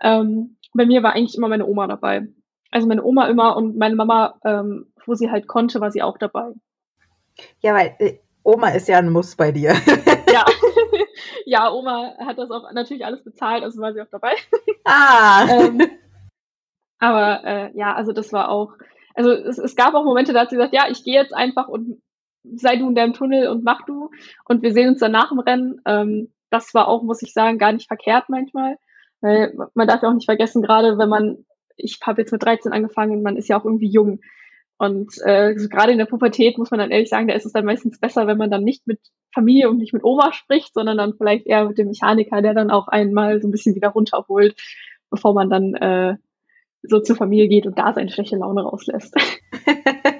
[0.00, 2.26] Ähm, bei mir war eigentlich immer meine Oma dabei.
[2.70, 6.18] Also meine Oma immer und meine Mama, ähm, wo sie halt konnte, war sie auch
[6.18, 6.52] dabei.
[7.60, 9.74] Ja, weil äh, Oma ist ja ein Muss bei dir.
[11.46, 11.70] ja.
[11.70, 14.34] Oma hat das auch natürlich alles bezahlt, also war sie auch dabei.
[14.84, 15.46] Ah.
[15.48, 15.80] ähm,
[16.98, 18.72] aber äh, ja, also das war auch,
[19.14, 21.68] also es, es gab auch Momente, da hat sie gesagt, ja, ich gehe jetzt einfach
[21.68, 22.02] und
[22.56, 24.10] sei du in deinem Tunnel und mach du
[24.44, 25.80] und wir sehen uns dann nach dem Rennen.
[25.86, 28.76] Ähm, das war auch, muss ich sagen, gar nicht verkehrt manchmal.
[29.20, 31.44] Weil man darf ja auch nicht vergessen, gerade wenn man,
[31.76, 34.20] ich habe jetzt mit 13 angefangen und man ist ja auch irgendwie jung.
[34.82, 37.64] Und äh, gerade in der Pubertät muss man dann ehrlich sagen, da ist es dann
[37.64, 38.98] meistens besser, wenn man dann nicht mit
[39.32, 42.72] Familie und nicht mit Oma spricht, sondern dann vielleicht eher mit dem Mechaniker, der dann
[42.72, 44.60] auch einmal so ein bisschen wieder runterholt,
[45.08, 46.16] bevor man dann äh,
[46.82, 49.14] so zur Familie geht und da seine schlechte Laune rauslässt.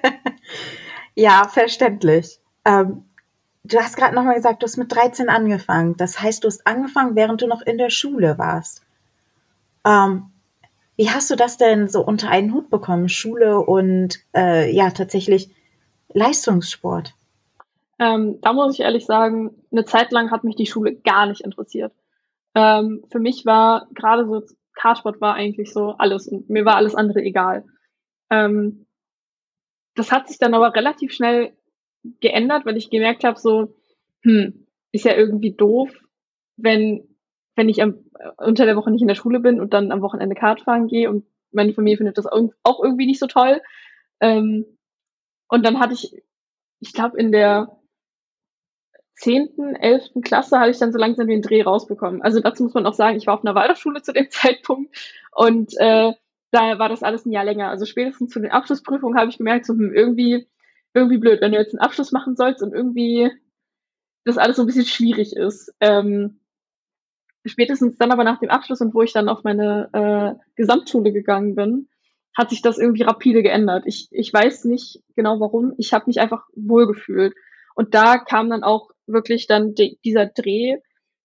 [1.17, 2.39] ja, verständlich.
[2.65, 3.07] Ähm,
[3.65, 5.97] du hast gerade nochmal gesagt, du hast mit 13 angefangen.
[5.97, 8.87] Das heißt, du hast angefangen, während du noch in der Schule warst.
[9.85, 10.32] Ähm,
[10.97, 13.09] wie hast du das denn so unter einen Hut bekommen?
[13.09, 15.51] Schule und äh, ja, tatsächlich
[16.13, 17.15] Leistungssport?
[17.99, 21.43] Ähm, da muss ich ehrlich sagen, eine Zeit lang hat mich die Schule gar nicht
[21.43, 21.93] interessiert.
[22.55, 24.43] Ähm, für mich war gerade so
[24.75, 27.65] Kartsport war eigentlich so alles und mir war alles andere egal.
[28.31, 28.87] Ähm,
[29.95, 31.53] das hat sich dann aber relativ schnell
[32.21, 33.75] geändert, weil ich gemerkt habe, so,
[34.23, 35.91] hm, ist ja irgendwie doof,
[36.57, 37.12] wenn,
[37.57, 38.05] wenn ich am,
[38.39, 41.11] unter der Woche nicht in der Schule bin und dann am Wochenende Kart fahren gehe
[41.11, 43.61] und meine Familie findet das auch irgendwie nicht so toll.
[44.21, 44.65] Ähm,
[45.49, 46.23] und dann hatte ich,
[46.81, 47.79] ich glaube, in der
[49.17, 52.23] zehnten, elften Klasse hatte ich dann so langsam den Dreh rausbekommen.
[52.23, 54.97] Also dazu muss man auch sagen, ich war auf einer Waldorfschule zu dem Zeitpunkt
[55.31, 56.13] und äh,
[56.51, 57.71] da war das alles ein Jahr länger.
[57.71, 60.49] Also spätestens zu den Abschlussprüfungen habe ich gemerkt, so hm, irgendwie,
[60.95, 63.31] irgendwie blöd, wenn du jetzt einen Abschluss machen sollst und irgendwie
[64.25, 65.75] das alles so ein bisschen schwierig ist.
[65.81, 66.41] Ähm,
[67.45, 71.55] spätestens dann aber nach dem Abschluss und wo ich dann auf meine äh, Gesamtschule gegangen
[71.55, 71.89] bin,
[72.37, 73.85] hat sich das irgendwie rapide geändert.
[73.87, 75.75] Ich, ich weiß nicht genau warum.
[75.77, 77.35] Ich habe mich einfach wohlgefühlt.
[77.75, 80.77] Und da kam dann auch wirklich dann die, dieser Dreh,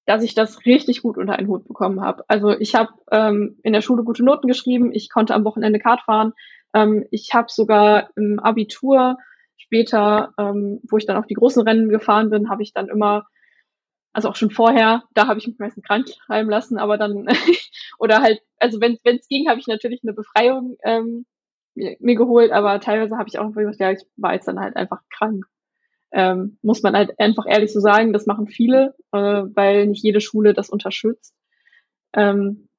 [0.06, 2.24] dass ich das richtig gut unter einen Hut bekommen habe.
[2.28, 6.02] Also ich habe ähm, in der Schule gute Noten geschrieben, ich konnte am Wochenende Kart
[6.02, 6.34] fahren,
[6.74, 9.18] ähm, ich habe sogar im Abitur
[9.58, 13.26] später, ähm, wo ich dann auf die großen Rennen gefahren bin, habe ich dann immer,
[14.14, 17.28] also auch schon vorher, da habe ich mich meistens krank schreiben lassen, aber dann,
[18.00, 21.26] oder halt, also wenn es ging, habe ich natürlich eine Befreiung ähm,
[21.76, 24.76] mir, mir geholt, aber teilweise habe ich auch gesagt, ja, ich war jetzt dann halt
[24.76, 25.46] einfach krank.
[26.12, 30.22] Ähm, muss man halt einfach ehrlich so sagen, das machen viele, äh, weil nicht jede
[30.22, 31.36] Schule das unterstützt.
[32.14, 32.70] Ähm,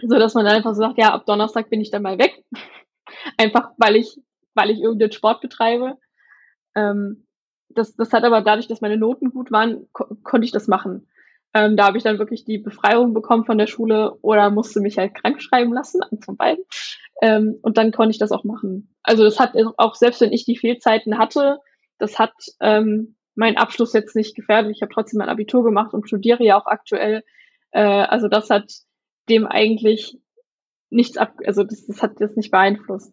[0.00, 2.44] so dass man einfach so sagt, ja, ab Donnerstag bin ich dann mal weg.
[3.38, 4.20] einfach weil ich,
[4.54, 5.96] weil ich irgendeinen Sport betreibe.
[6.74, 7.26] Ähm,
[7.68, 11.08] das, das hat aber dadurch, dass meine Noten gut waren, ko konnte ich das machen.
[11.54, 14.98] Ähm, da habe ich dann wirklich die Befreiung bekommen von der Schule oder musste mich
[14.98, 16.64] halt krank schreiben lassen, eins von beiden.
[17.22, 18.94] Ähm, und dann konnte ich das auch machen.
[19.02, 21.58] Also das hat auch, selbst wenn ich die Fehlzeiten hatte,
[21.98, 24.72] das hat ähm, meinen Abschluss jetzt nicht gefährdet.
[24.74, 27.24] Ich habe trotzdem mein Abitur gemacht und studiere ja auch aktuell.
[27.70, 28.70] Äh, also das hat
[29.28, 30.18] dem eigentlich
[30.90, 33.12] nichts ab, also das, das hat das nicht beeinflusst.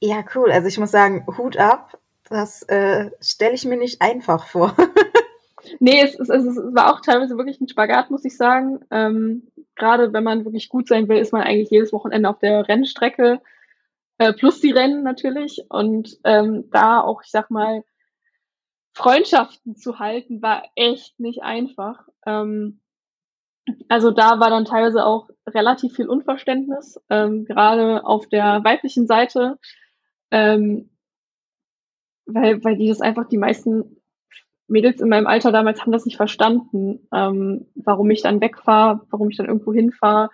[0.00, 0.50] Ja, cool.
[0.50, 1.98] Also ich muss sagen, Hut ab.
[2.30, 4.74] Das äh, stelle ich mir nicht einfach vor.
[5.80, 8.80] nee, es, es, es, war auch teilweise wirklich ein Spagat, muss ich sagen.
[8.90, 12.68] Ähm, Gerade wenn man wirklich gut sein will, ist man eigentlich jedes Wochenende auf der
[12.68, 13.40] Rennstrecke
[14.18, 15.64] äh, plus die Rennen natürlich.
[15.68, 17.82] Und ähm, da auch, ich sag mal,
[18.92, 22.06] Freundschaften zu halten, war echt nicht einfach.
[22.26, 22.80] Ähm,
[23.88, 29.58] also da war dann teilweise auch relativ viel Unverständnis, ähm, gerade auf der weiblichen Seite,
[30.30, 30.89] ähm,
[32.34, 33.96] weil, weil die das einfach, die meisten
[34.68, 39.30] Mädels in meinem Alter damals haben das nicht verstanden, ähm, warum ich dann wegfahre, warum
[39.30, 40.30] ich dann irgendwo hinfahre.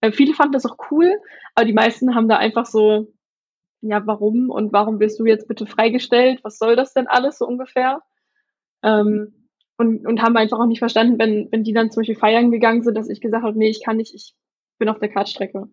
[0.00, 1.10] Äh, viele fanden das auch cool,
[1.54, 3.12] aber die meisten haben da einfach so
[3.80, 6.40] ja, warum und warum wirst du jetzt bitte freigestellt?
[6.42, 8.02] Was soll das denn alles so ungefähr?
[8.82, 12.50] Ähm, und, und haben einfach auch nicht verstanden, wenn, wenn die dann zum Beispiel feiern
[12.50, 14.34] gegangen sind, dass ich gesagt habe, nee, ich kann nicht, ich
[14.78, 15.68] bin auf der Kartstrecke.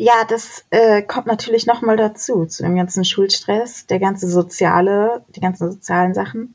[0.00, 5.40] Ja, das äh, kommt natürlich nochmal dazu, zu dem ganzen Schulstress, der ganze soziale, die
[5.40, 6.54] ganzen sozialen Sachen.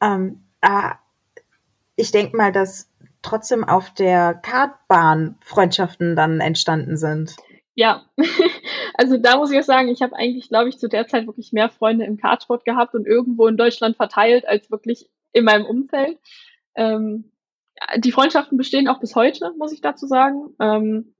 [0.00, 0.94] Ähm, ah,
[1.96, 2.88] ich denke mal, dass
[3.20, 7.34] trotzdem auf der Kartbahn Freundschaften dann entstanden sind.
[7.74, 8.04] Ja,
[8.94, 11.52] also da muss ich auch sagen, ich habe eigentlich, glaube ich, zu der Zeit wirklich
[11.52, 16.16] mehr Freunde im Kartsport gehabt und irgendwo in Deutschland verteilt, als wirklich in meinem Umfeld.
[16.76, 17.32] Ähm,
[17.96, 20.54] die Freundschaften bestehen auch bis heute, muss ich dazu sagen.
[20.60, 21.14] Ähm,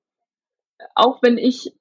[0.95, 1.75] auch wenn ich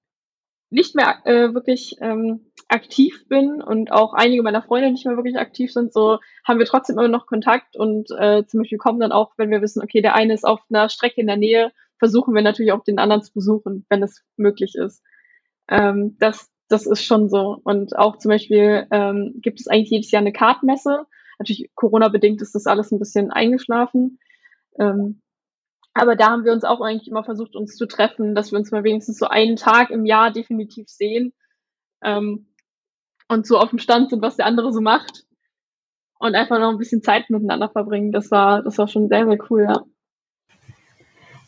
[0.69, 5.37] nicht mehr äh, wirklich ähm, aktiv bin und auch einige meiner Freunde nicht mehr wirklich
[5.37, 9.11] aktiv sind, so haben wir trotzdem immer noch Kontakt und äh, zum Beispiel kommen dann
[9.11, 12.33] auch, wenn wir wissen, okay, der eine ist auf einer Strecke in der Nähe, versuchen
[12.33, 15.03] wir natürlich auch den anderen zu besuchen, wenn es möglich ist.
[15.69, 17.59] Ähm, das, das ist schon so.
[17.63, 21.05] Und auch zum Beispiel ähm, gibt es eigentlich jedes Jahr eine Kartmesse.
[21.37, 24.19] Natürlich Corona-bedingt ist das alles ein bisschen eingeschlafen.
[24.79, 25.21] Ähm,
[25.93, 28.71] aber da haben wir uns auch eigentlich immer versucht, uns zu treffen, dass wir uns
[28.71, 31.33] mal wenigstens so einen Tag im Jahr definitiv sehen
[32.03, 32.47] ähm,
[33.27, 35.25] und so auf dem Stand sind, was der andere so macht
[36.19, 38.11] und einfach noch ein bisschen Zeit miteinander verbringen.
[38.11, 39.83] Das war, das war schon sehr, sehr cool, ja.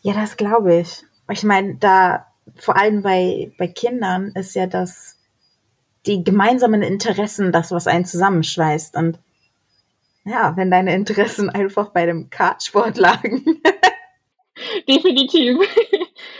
[0.02, 1.04] Ja, das glaube ich.
[1.30, 2.26] Ich meine, da
[2.56, 5.16] vor allem bei, bei Kindern ist ja das
[6.06, 8.96] die gemeinsamen Interessen das, was einen zusammenschweißt.
[8.96, 9.18] Und
[10.24, 13.62] ja, wenn deine Interessen einfach bei dem Kartsport lagen.
[14.88, 15.58] Definitiv.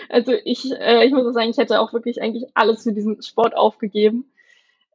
[0.08, 3.56] Also ich, äh, ich muss sagen, ich hätte auch wirklich eigentlich alles für diesen Sport
[3.56, 4.30] aufgegeben.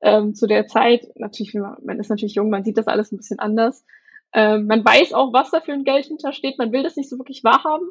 [0.02, 3.40] Ähm, zu der Zeit, natürlich, man ist natürlich jung, man sieht das alles ein bisschen
[3.40, 3.86] anders.
[4.34, 6.58] Ähm, man weiß auch, was da für ein Geld hintersteht.
[6.58, 7.90] Man will das nicht so wirklich wahrhaben.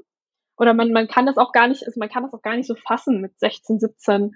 [0.56, 2.66] Oder man, man kann das auch gar nicht, also man kann das auch gar nicht
[2.66, 4.34] so fassen mit 16, 17.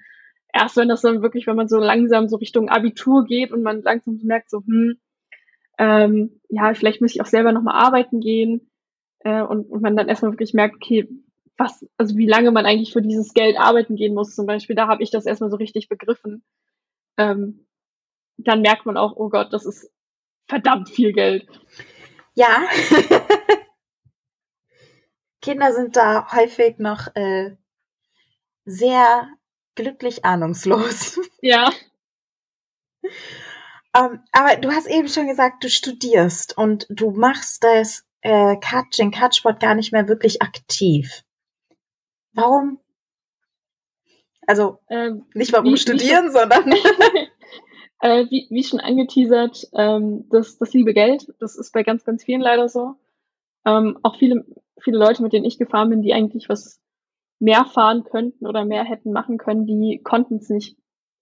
[0.52, 3.82] Erst wenn das dann wirklich, wenn man so langsam so Richtung Abitur geht und man
[3.82, 4.98] langsam merkt, so, hm,
[5.78, 8.71] ähm, ja, vielleicht muss ich auch selber nochmal arbeiten gehen
[9.24, 11.08] äh, und, und man dann erstmal wirklich merkt, okay,
[11.56, 14.88] was, also wie lange man eigentlich für dieses Geld arbeiten gehen muss, zum Beispiel, da
[14.88, 16.44] habe ich das erstmal so richtig begriffen.
[17.16, 17.66] Ähm,
[18.36, 19.90] dann merkt man auch, oh Gott, das ist
[20.48, 21.46] verdammt viel Geld.
[22.34, 22.62] Ja.
[25.42, 27.56] Kinder sind da häufig noch äh,
[28.64, 29.28] sehr
[29.74, 31.20] glücklich ahnungslos.
[31.44, 31.72] Ja.
[33.02, 33.10] um,
[33.96, 38.56] ähm, aber du hast eben schon gesagt, du studierst und du machst das äh,
[38.98, 41.22] den Kartsport gar nicht mehr wirklich aktiv.
[42.32, 42.78] Warum?
[44.46, 46.72] Also ähm, nicht warum wie, studieren, wie sondern
[48.00, 52.24] äh, wie, wie schon angeteasert, ähm, das, das liebe Geld, das ist bei ganz, ganz
[52.24, 52.94] vielen leider so.
[53.64, 54.44] Ähm, auch viele,
[54.80, 56.80] viele Leute, mit denen ich gefahren bin, die eigentlich was
[57.38, 60.76] mehr fahren könnten oder mehr hätten machen können, die konnten es nicht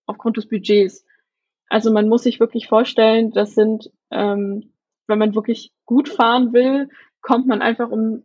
[0.07, 1.05] aufgrund des Budgets.
[1.69, 4.73] Also man muss sich wirklich vorstellen, das sind, ähm,
[5.07, 6.89] wenn man wirklich gut fahren will,
[7.21, 8.25] kommt man einfach um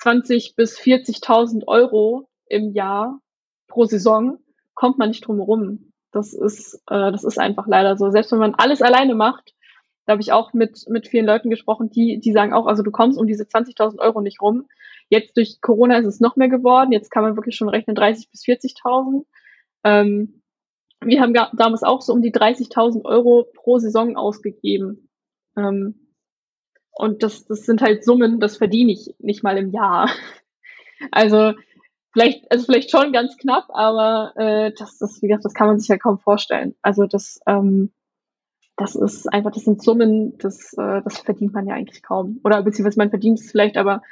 [0.00, 3.20] 20 bis 40.000 Euro im Jahr
[3.68, 4.38] pro Saison,
[4.74, 5.92] kommt man nicht drum herum.
[6.12, 8.10] Das ist, äh, das ist einfach leider so.
[8.10, 9.54] Selbst wenn man alles alleine macht,
[10.06, 12.90] da habe ich auch mit, mit vielen Leuten gesprochen, die, die sagen auch, also du
[12.90, 14.66] kommst um diese 20.000 Euro nicht rum.
[15.08, 16.92] Jetzt durch Corona ist es noch mehr geworden.
[16.92, 19.24] Jetzt kann man wirklich schon rechnen 30 bis 40.000.
[19.82, 20.42] Ähm,
[21.00, 25.08] wir haben damals auch so um die 30.000 Euro pro Saison ausgegeben.
[25.56, 25.94] Ähm,
[26.92, 30.10] und das, das sind halt Summen, das verdiene ich nicht mal im Jahr.
[31.10, 31.52] Also
[32.12, 35.78] vielleicht, also vielleicht schon ganz knapp, aber äh, das, das, wie gesagt, das kann man
[35.78, 36.74] sich ja kaum vorstellen.
[36.80, 37.92] Also das, ähm,
[38.76, 42.40] das ist einfach, das sind Summen, das, äh, das verdient man ja eigentlich kaum.
[42.44, 44.02] Oder beziehungsweise man verdient es vielleicht, aber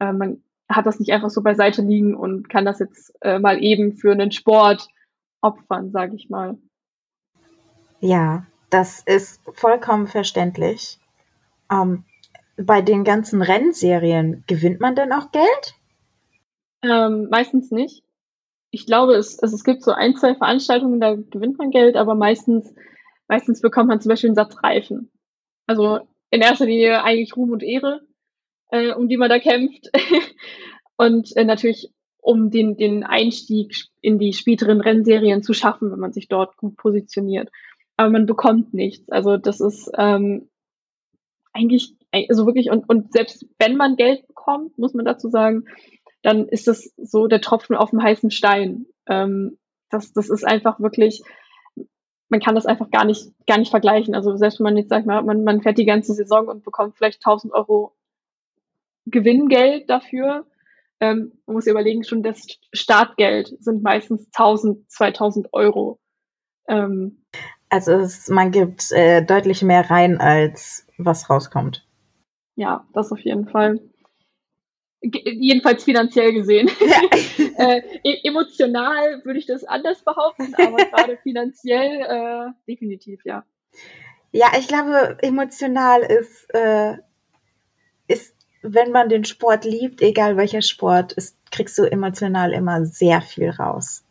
[0.00, 3.62] äh, man hat das nicht einfach so beiseite liegen und kann das jetzt äh, mal
[3.62, 4.88] eben für einen Sport
[5.40, 6.56] opfern, sage ich mal.
[8.00, 10.98] Ja, das ist vollkommen verständlich.
[11.70, 12.04] Ähm,
[12.56, 15.74] bei den ganzen Rennserien gewinnt man denn auch Geld?
[16.82, 18.02] Ähm, meistens nicht.
[18.70, 22.16] Ich glaube, es, es, es gibt so ein, zwei Veranstaltungen, da gewinnt man Geld, aber
[22.16, 22.74] meistens,
[23.28, 25.10] meistens bekommt man zum Beispiel einen Satz Reifen.
[25.66, 28.00] Also in erster Linie eigentlich Ruhm und Ehre
[28.74, 29.88] äh, um die man da kämpft.
[30.96, 36.12] und äh, natürlich, um den, den Einstieg in die späteren Rennserien zu schaffen, wenn man
[36.12, 37.50] sich dort gut positioniert.
[37.96, 39.08] Aber man bekommt nichts.
[39.10, 40.48] Also das ist ähm,
[41.52, 41.94] eigentlich,
[42.28, 45.64] also wirklich, und, und selbst wenn man Geld bekommt, muss man dazu sagen,
[46.22, 48.86] dann ist das so der Tropfen auf dem heißen Stein.
[49.06, 49.58] Ähm,
[49.90, 51.22] das, das ist einfach wirklich,
[52.28, 54.14] man kann das einfach gar nicht, gar nicht vergleichen.
[54.14, 57.24] Also selbst wenn man jetzt sagt, man, man fährt die ganze Saison und bekommt vielleicht
[57.24, 57.94] 1000 Euro
[59.06, 60.46] Gewinngeld dafür.
[61.00, 66.00] Ähm, man muss überlegen, schon das Startgeld sind meistens 1000, 2000 Euro.
[66.66, 67.24] Ähm,
[67.74, 71.84] also es, man gibt äh, deutlich mehr rein, als was rauskommt.
[72.54, 73.80] Ja, das auf jeden Fall.
[75.02, 76.70] G jedenfalls finanziell gesehen.
[76.80, 77.00] Ja.
[77.76, 83.44] äh, e emotional würde ich das anders behaupten, aber gerade finanziell äh, definitiv, ja.
[84.30, 86.94] Ja, ich glaube, emotional ist, äh,
[88.06, 93.20] ist wenn man den Sport liebt, egal welcher Sport, ist, kriegst du emotional immer sehr
[93.20, 94.03] viel raus.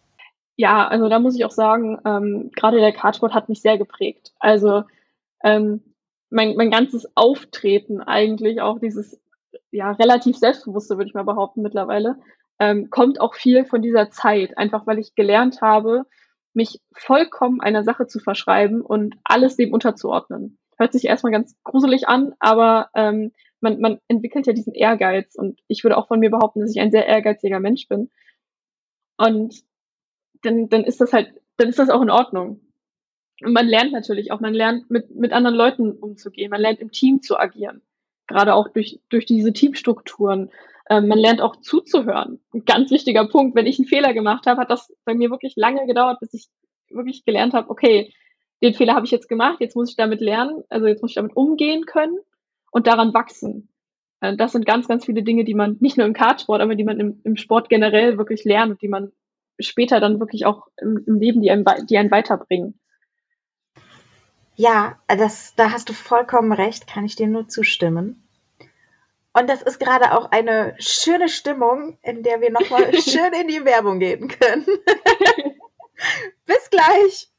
[0.56, 4.34] Ja, also da muss ich auch sagen, ähm, gerade der Kartsport hat mich sehr geprägt.
[4.39, 4.84] Also
[5.43, 5.82] ähm,
[6.30, 9.20] mein, mein ganzes Auftreten eigentlich, auch dieses
[9.72, 12.18] ja relativ selbstbewusste, würde ich mal behaupten mittlerweile,
[12.60, 16.06] ähm, kommt auch viel von dieser Zeit, einfach weil ich gelernt habe,
[16.54, 20.60] mich vollkommen einer Sache zu verschreiben und alles dem unterzuordnen.
[20.78, 25.60] Hört sich erstmal ganz gruselig an, aber ähm, man, man entwickelt ja diesen Ehrgeiz und
[25.68, 28.12] ich würde auch von mir behaupten, dass ich ein sehr ehrgeiziger Mensch bin.
[29.18, 29.64] Und
[30.44, 32.62] dann, dann ist das halt, dann ist das auch in Ordnung.
[33.41, 36.91] Und man lernt natürlich auch, man lernt mit, mit anderen Leuten umzugehen, man lernt im
[36.91, 37.82] Team zu agieren.
[38.28, 40.52] Gerade auch durch, durch diese Teamstrukturen.
[40.89, 42.39] Ähm, man lernt auch zuzuhören.
[42.54, 43.56] Ein ganz wichtiger Punkt.
[43.56, 46.48] Wenn ich einen Fehler gemacht habe, hat das bei mir wirklich lange gedauert, bis ich
[46.89, 48.14] wirklich gelernt habe, okay,
[48.62, 51.16] den Fehler habe ich jetzt gemacht, jetzt muss ich damit lernen, also jetzt muss ich
[51.16, 52.18] damit umgehen können
[52.72, 53.70] und daran wachsen.
[54.22, 56.86] Äh, das sind ganz, ganz viele Dinge, die man nicht nur im Kartsport, aber die
[56.86, 59.12] man im, im Sport generell wirklich lernt und die man
[59.68, 62.80] später dann wirklich auch im, im Leben, die einen, die einen weiterbringen.
[64.55, 68.28] Ja, das, da hast du vollkommen recht, kann ich dir nur zustimmen.
[69.34, 73.66] Und das ist gerade auch eine schöne Stimmung, in der wir nochmal schön in die
[73.66, 74.66] Werbung gehen können.
[76.45, 77.30] Bis gleich.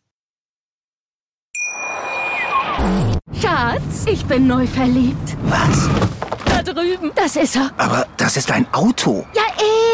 [3.40, 5.36] Schatz, ich bin neu verliebt.
[5.44, 6.23] Was?
[6.64, 7.12] Drüben.
[7.14, 7.70] Das ist er.
[7.76, 9.26] Aber das ist ein Auto.
[9.34, 9.42] Ja,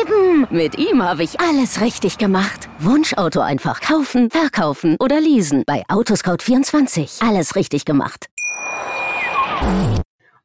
[0.00, 0.46] eben.
[0.50, 2.68] Mit ihm habe ich alles richtig gemacht.
[2.78, 5.64] Wunschauto einfach kaufen, verkaufen oder leasen.
[5.66, 7.26] Bei Autoscout24.
[7.26, 8.26] Alles richtig gemacht.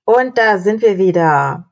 [0.04, 1.70] Und da sind wir wieder.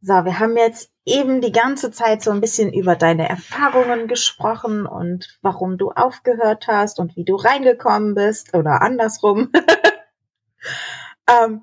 [0.00, 4.86] So, wir haben jetzt eben die ganze Zeit so ein bisschen über deine Erfahrungen gesprochen
[4.86, 9.50] und warum du aufgehört hast und wie du reingekommen bist oder andersrum.
[11.28, 11.62] ähm,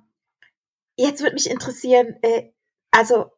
[1.01, 2.49] jetzt würde mich interessieren, äh,
[2.91, 3.31] also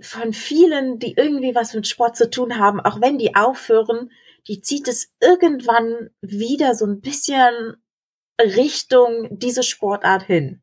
[0.00, 4.10] von vielen, die irgendwie was mit Sport zu tun haben, auch wenn die aufhören,
[4.46, 7.76] die zieht es irgendwann wieder so ein bisschen
[8.40, 10.62] Richtung diese Sportart hin.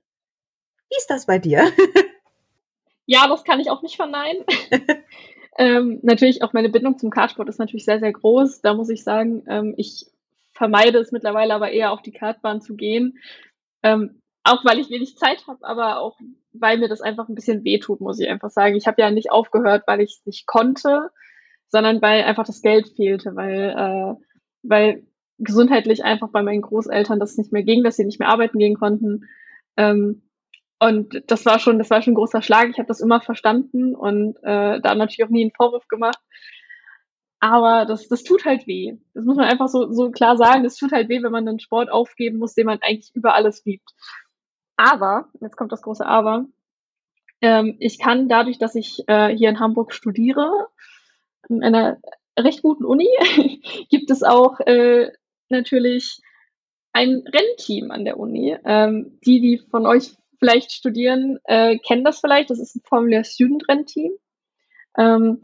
[0.89, 1.71] Wie ist das bei dir?
[3.07, 4.43] Ja, das kann ich auch nicht verneinen.
[5.59, 8.61] ähm, natürlich auch meine Bindung zum Kartsport ist natürlich sehr, sehr groß.
[8.61, 10.07] Da muss ich sagen, ähm, ich
[10.53, 13.19] vermeide es mittlerweile aber eher auf die Kartbahn zu gehen.
[13.83, 16.17] Ähm, auch weil ich wenig Zeit habe, aber auch
[16.53, 18.75] weil mir das einfach ein bisschen wehtut, muss ich einfach sagen.
[18.75, 21.09] Ich habe ja nicht aufgehört, weil ich es nicht konnte,
[21.67, 24.25] sondern weil einfach das Geld fehlte, weil, äh,
[24.63, 25.03] weil
[25.39, 28.75] gesundheitlich einfach bei meinen Großeltern das nicht mehr ging, dass sie nicht mehr arbeiten gehen
[28.77, 29.25] konnten.
[29.75, 30.21] Ähm,
[30.79, 32.69] und das war schon, das war schon ein großer Schlag.
[32.69, 36.19] Ich habe das immer verstanden und äh, da natürlich auch nie einen Vorwurf gemacht.
[37.39, 38.97] Aber das, das tut halt weh.
[39.13, 40.63] Das muss man einfach so, so klar sagen.
[40.63, 43.65] Das tut halt weh, wenn man einen Sport aufgeben muss, den man eigentlich über alles
[43.65, 43.89] liebt.
[44.77, 46.45] Aber, jetzt kommt das große Aber,
[47.41, 50.67] ähm, ich kann dadurch, dass ich äh, hier in Hamburg studiere,
[51.49, 51.97] in einer
[52.37, 53.07] recht guten Uni,
[53.89, 55.11] gibt es auch äh,
[55.49, 56.19] natürlich
[56.93, 58.57] ein Rennteam an der Uni.
[58.63, 62.49] Ähm, die, die von euch vielleicht studieren, äh, kennen das vielleicht.
[62.49, 64.11] Das ist ein Formula Student Rennteam.
[64.97, 65.43] Ähm,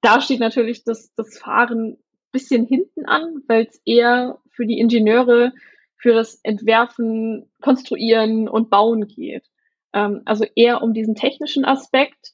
[0.00, 1.98] da steht natürlich das, das Fahren
[2.32, 5.52] bisschen hinten an, weil es eher für die Ingenieure
[5.98, 9.46] für das Entwerfen, Konstruieren und Bauen geht.
[9.92, 12.32] Ähm, also eher um diesen technischen Aspekt.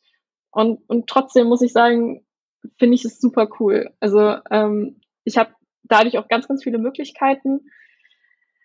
[0.50, 2.24] Und, und trotzdem muss ich sagen,
[2.78, 3.90] finde ich es super cool.
[4.00, 5.54] Also ähm, ich habe
[5.84, 7.60] dadurch auch ganz, ganz viele Möglichkeiten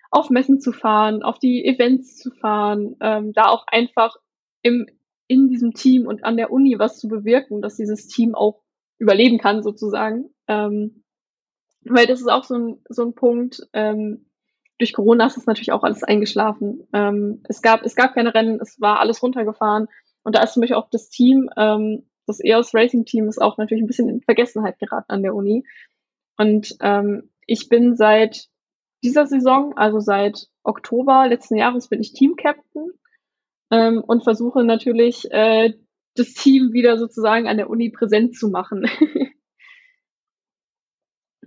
[0.09, 4.15] auf Messen zu fahren, auf die Events zu fahren, ähm, da auch einfach
[4.61, 4.87] im,
[5.27, 8.61] in diesem Team und an der Uni was zu bewirken, dass dieses Team auch
[8.99, 10.29] überleben kann, sozusagen.
[10.47, 11.03] Ähm,
[11.83, 14.26] weil das ist auch so ein, so ein Punkt, ähm,
[14.79, 16.87] durch Corona ist es natürlich auch alles eingeschlafen.
[16.93, 19.87] Ähm, es, gab, es gab keine Rennen, es war alles runtergefahren.
[20.23, 23.57] Und da ist zum Beispiel auch das Team, ähm, das EOS Racing Team ist auch
[23.57, 25.65] natürlich ein bisschen in Vergessenheit geraten an der Uni.
[26.37, 28.47] Und ähm, ich bin seit
[29.03, 32.91] dieser Saison, also seit Oktober letzten Jahres, bin ich Team-Captain
[33.71, 35.73] ähm, und versuche natürlich, äh,
[36.15, 38.89] das Team wieder sozusagen an der Uni präsent zu machen.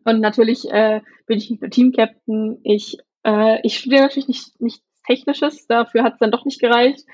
[0.05, 4.85] und natürlich äh, bin ich nicht nur Team-Captain, ich, äh, ich studiere natürlich nicht, nichts
[5.07, 7.05] Technisches, dafür hat es dann doch nicht gereicht.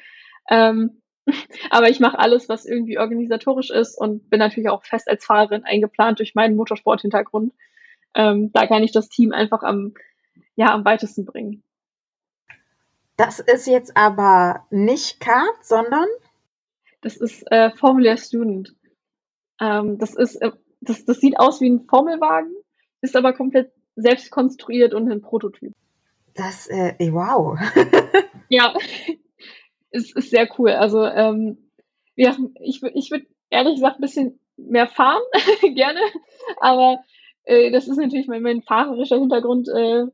[0.50, 1.02] Ähm,
[1.70, 5.64] aber ich mache alles, was irgendwie organisatorisch ist und bin natürlich auch fest als Fahrerin
[5.64, 7.52] eingeplant durch meinen Motorsport-Hintergrund.
[8.14, 9.94] Ähm, da kann ich das Team einfach am
[10.56, 11.62] ja am weitesten bringen.
[13.16, 16.06] Das ist jetzt aber nicht Kart, sondern?
[17.00, 18.74] Das ist äh, Formula Student.
[19.60, 20.50] Ähm, das ist, äh,
[20.80, 22.52] das, das sieht aus wie ein Formelwagen,
[23.00, 25.72] ist aber komplett selbst konstruiert und ein Prototyp.
[26.36, 27.58] Das, äh, wow.
[28.48, 28.74] ja,
[29.90, 30.70] es ist sehr cool.
[30.70, 31.70] Also, ähm,
[32.14, 35.22] ja, ich, ich würde ehrlich gesagt ein bisschen mehr fahren,
[35.74, 36.00] gerne,
[36.60, 37.00] aber
[37.44, 40.04] äh, das ist natürlich mein, mein fahrerischer Hintergrund, äh,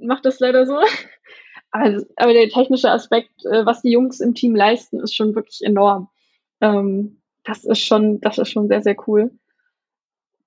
[0.00, 0.78] macht das leider so.
[1.76, 5.60] Also, aber der technische Aspekt, äh, was die Jungs im Team leisten, ist schon wirklich
[5.60, 6.08] enorm.
[6.60, 9.32] Ähm, das ist schon, das ist schon sehr, sehr cool.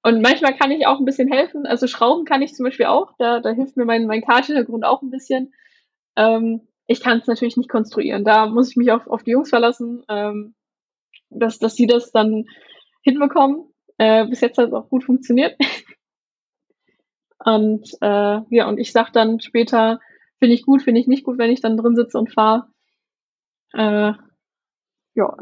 [0.08, 1.66] Und manchmal kann ich auch ein bisschen helfen.
[1.66, 3.12] Also Schrauben kann ich zum Beispiel auch.
[3.18, 5.54] Da, da hilft mir mein, mein Karthintergrund auch ein bisschen.
[6.16, 8.24] Ähm, ich kann es natürlich nicht konstruieren.
[8.24, 10.56] Da muss ich mich auf, auf die Jungs verlassen, ähm,
[11.30, 12.46] dass, dass sie das dann
[13.02, 13.66] hinbekommen.
[13.98, 15.58] Äh, bis jetzt hat es auch gut funktioniert.
[17.40, 20.00] und äh, ja, und ich sag dann später,
[20.40, 22.70] finde ich gut, finde ich nicht gut, wenn ich dann drin sitze und fahre.
[23.74, 24.14] Äh,
[25.16, 25.36] ja.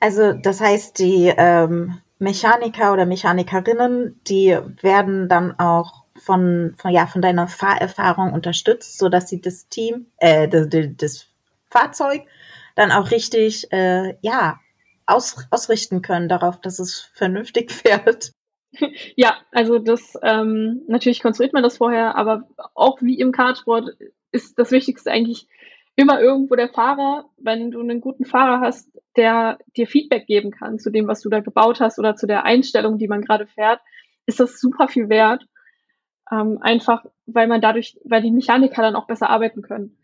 [0.00, 7.06] Also das heißt, die ähm, Mechaniker oder Mechanikerinnen, die werden dann auch von, von, ja,
[7.06, 10.66] von deiner Fahrerfahrung unterstützt, so dass sie das Team, äh, das,
[10.96, 11.26] das
[11.70, 12.22] Fahrzeug
[12.74, 14.60] dann auch richtig, äh, ja,
[15.06, 18.32] aus, ausrichten können darauf, dass es vernünftig fährt.
[19.16, 23.96] Ja, also das ähm, natürlich konstruiert man das vorher, aber auch wie im Kartsport
[24.30, 25.48] ist das Wichtigste eigentlich
[25.98, 30.78] immer irgendwo der Fahrer, wenn du einen guten Fahrer hast, der dir Feedback geben kann
[30.78, 33.80] zu dem, was du da gebaut hast oder zu der Einstellung, die man gerade fährt,
[34.24, 35.44] ist das super viel wert.
[36.30, 39.98] Ähm, einfach, weil man dadurch, weil die Mechaniker dann auch besser arbeiten können.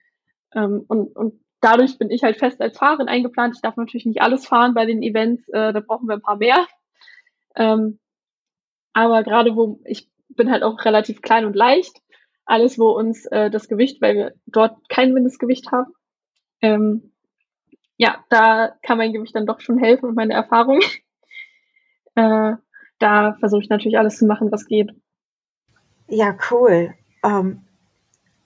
[0.53, 3.55] Ähm, und, und dadurch bin ich halt fest als Fahrerin eingeplant.
[3.55, 6.39] Ich darf natürlich nicht alles fahren bei den Events, äh, da brauchen wir ein paar
[6.39, 6.67] mehr.
[7.55, 8.01] Ähm,
[8.95, 12.03] aber gerade wo ich bin halt auch relativ klein und leicht,
[12.45, 15.93] alles wo uns äh, das Gewicht, weil wir dort kein Mindestgewicht haben,
[16.61, 17.13] ähm,
[17.97, 20.81] ja, da kann mein Gewicht dann doch schon helfen und meine Erfahrung.
[22.15, 22.53] äh,
[22.99, 24.91] da versuche ich natürlich alles zu machen, was geht.
[26.09, 26.95] Ja, cool.
[27.23, 27.63] Ähm,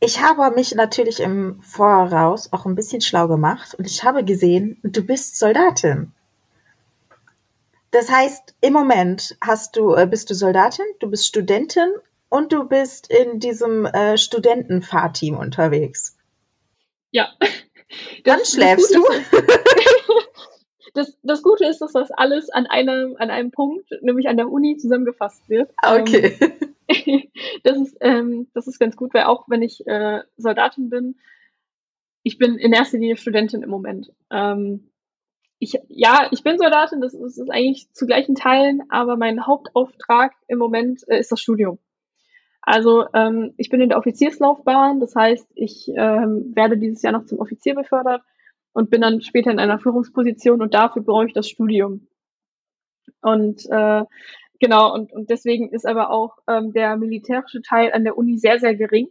[0.01, 4.79] ich habe mich natürlich im Voraus auch ein bisschen schlau gemacht und ich habe gesehen,
[4.83, 6.13] du bist Soldatin.
[7.91, 11.89] Das heißt, im Moment hast du, äh, bist du Soldatin, du bist Studentin
[12.29, 16.17] und du bist in diesem äh, Studentenfahrteam unterwegs.
[17.11, 17.29] Ja.
[18.25, 19.03] Dann das, schläfst das du.
[20.95, 24.51] das, das Gute ist, dass das alles an einem, an einem Punkt, nämlich an der
[24.51, 25.73] Uni, zusammengefasst wird.
[25.83, 26.37] Okay.
[26.89, 27.31] Ähm,
[27.63, 31.17] das ist, ähm, das ist ganz gut, weil auch wenn ich äh, Soldatin bin,
[32.23, 34.13] ich bin in erster Linie Studentin im Moment.
[34.31, 34.91] Ähm,
[35.61, 39.47] ich, ja, ich bin Soldatin, das ist, das ist eigentlich zu gleichen Teilen, aber mein
[39.47, 41.79] Hauptauftrag im Moment äh, ist das Studium.
[42.69, 47.25] Also ähm, ich bin in der Offizierslaufbahn, das heißt, ich ähm, werde dieses Jahr noch
[47.25, 48.23] zum Offizier befördert
[48.73, 52.07] und bin dann später in einer Führungsposition und dafür brauche ich das Studium.
[53.23, 54.05] Und äh,
[54.61, 58.59] Genau, und, und deswegen ist aber auch ähm, der militärische Teil an der Uni sehr,
[58.59, 59.09] sehr gering.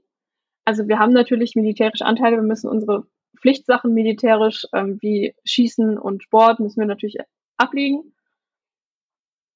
[0.66, 3.08] Also wir haben natürlich militärische Anteile, wir müssen unsere
[3.40, 7.18] Pflichtsachen militärisch ähm, wie Schießen und Sport müssen wir natürlich
[7.56, 8.14] ablegen.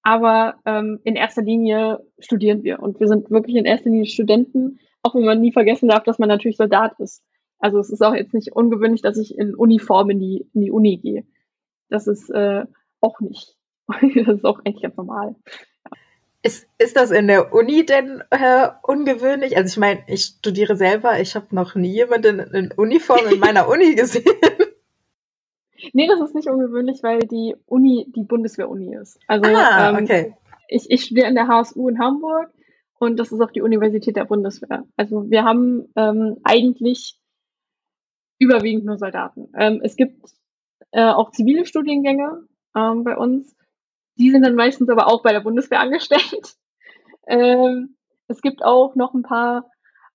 [0.04, 4.80] Aber ähm, in erster Linie studieren wir und wir sind wirklich in erster Linie Studenten,
[5.04, 7.24] auch wenn man nie vergessen darf, dass man natürlich Soldat ist.
[7.60, 10.72] Also es ist auch jetzt nicht ungewöhnlich, dass ich in Uniform in die, in die
[10.72, 11.24] Uni gehe.
[11.89, 12.66] Das ist äh,
[13.02, 13.56] auch nicht.
[13.88, 15.36] das ist auch eigentlich ganz normal.
[16.43, 19.56] Ist, ist das in der Uni denn äh, ungewöhnlich?
[19.56, 23.68] Also ich meine, ich studiere selber, ich habe noch nie jemanden in Uniform in meiner
[23.68, 24.26] Uni gesehen.
[25.94, 29.20] Nee, das ist nicht ungewöhnlich, weil die Uni die Bundeswehr-Uni ist.
[29.28, 30.36] Also ah, ähm, okay.
[30.68, 32.52] ich, ich studiere in der HSU in Hamburg
[33.00, 34.86] und das ist auch die Universität der Bundeswehr.
[34.96, 37.20] Also wir haben ähm, eigentlich
[38.40, 39.52] überwiegend nur Soldaten.
[39.56, 40.32] Ähm, es gibt
[40.92, 43.56] äh, auch zivile Studiengänge ähm, bei uns,
[44.16, 46.56] die sind dann meistens aber auch bei der Bundeswehr angestellt.
[47.28, 47.96] Ähm,
[48.28, 49.71] es gibt auch noch ein paar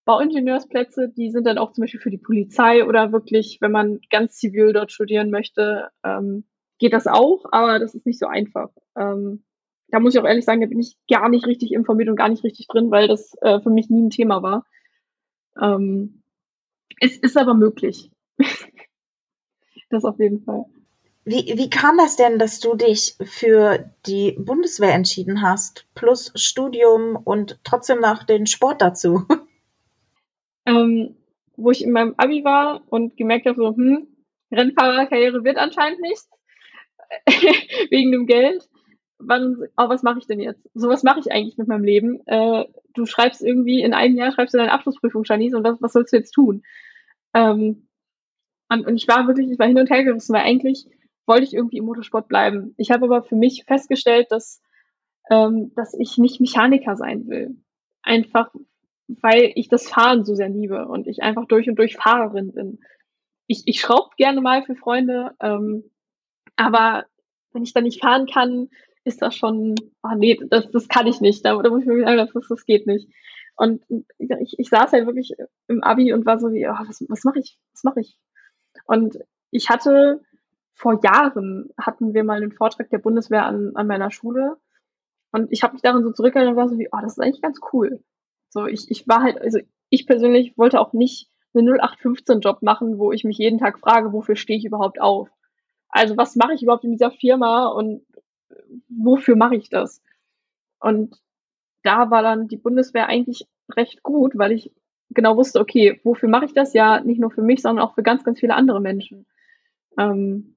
[0.06, 4.36] Bauingenieursplätze, die sind dann auch zum Beispiel für die Polizei oder wirklich, wenn man ganz
[4.36, 6.44] zivil dort studieren möchte, ähm,
[6.78, 8.70] geht das auch, aber das ist nicht so einfach.
[8.96, 9.42] Ähm,
[9.88, 12.28] da muss ich auch ehrlich sagen, da bin ich gar nicht richtig informiert und gar
[12.28, 14.64] nicht richtig drin, weil das äh, für mich nie ein Thema war.
[15.60, 16.22] Ähm,
[17.00, 18.12] es ist aber möglich.
[19.90, 20.66] das auf jeden Fall.
[21.24, 27.16] Wie, wie kam das denn, dass du dich für die Bundeswehr entschieden hast, plus Studium
[27.16, 29.26] und trotzdem noch den Sport dazu?
[30.66, 31.16] Ähm,
[31.56, 34.08] wo ich in meinem Abi war und gemerkt habe, so, hm,
[34.52, 36.28] Rennfahrerkarriere wird anscheinend nichts,
[37.90, 38.68] wegen dem Geld.
[39.18, 40.68] Wann, oh, was mache ich denn jetzt?
[40.74, 42.20] So, was mache ich eigentlich mit meinem Leben?
[42.26, 45.92] Äh, du schreibst irgendwie, in einem Jahr schreibst du deine Abschlussprüfung, Janice, und was, was
[45.92, 46.62] sollst du jetzt tun?
[47.32, 47.88] Ähm,
[48.68, 50.86] und, und ich war wirklich, ich war hin und her gerissen, weil eigentlich
[51.26, 52.74] wollte ich irgendwie im Motorsport bleiben.
[52.76, 54.62] Ich habe aber für mich festgestellt, dass,
[55.30, 57.56] ähm, dass ich nicht Mechaniker sein will.
[58.02, 58.50] Einfach,
[59.08, 62.80] weil ich das Fahren so sehr liebe und ich einfach durch und durch Fahrerin bin.
[63.46, 65.84] Ich, ich schraube gerne mal für Freunde, ähm,
[66.56, 67.06] aber
[67.52, 68.68] wenn ich dann nicht fahren kann,
[69.04, 71.44] ist das schon, ah oh nee, das, das kann ich nicht.
[71.44, 73.08] Da, da muss ich mir sagen, das, das geht nicht.
[73.56, 73.82] Und
[74.18, 75.32] ich, ich saß halt wirklich
[75.68, 77.58] im Abi und war so wie, oh, was, was mache ich?
[77.72, 78.18] Was mache ich?
[78.84, 79.18] Und
[79.50, 80.20] ich hatte
[80.74, 84.58] vor Jahren hatten wir mal einen Vortrag der Bundeswehr an, an meiner Schule
[85.32, 87.42] und ich habe mich daran so zurückerinnert und war so wie, oh, das ist eigentlich
[87.42, 88.02] ganz cool.
[88.50, 89.58] So, ich, ich war halt, also
[89.90, 94.36] ich persönlich wollte auch nicht einen 0815-Job machen, wo ich mich jeden Tag frage, wofür
[94.36, 95.28] stehe ich überhaupt auf?
[95.88, 98.02] Also was mache ich überhaupt in dieser Firma und
[98.88, 100.02] wofür mache ich das?
[100.80, 101.20] Und
[101.82, 104.72] da war dann die Bundeswehr eigentlich recht gut, weil ich
[105.10, 106.72] genau wusste, okay, wofür mache ich das?
[106.74, 109.26] Ja, nicht nur für mich, sondern auch für ganz, ganz viele andere Menschen.
[109.98, 110.56] Ähm,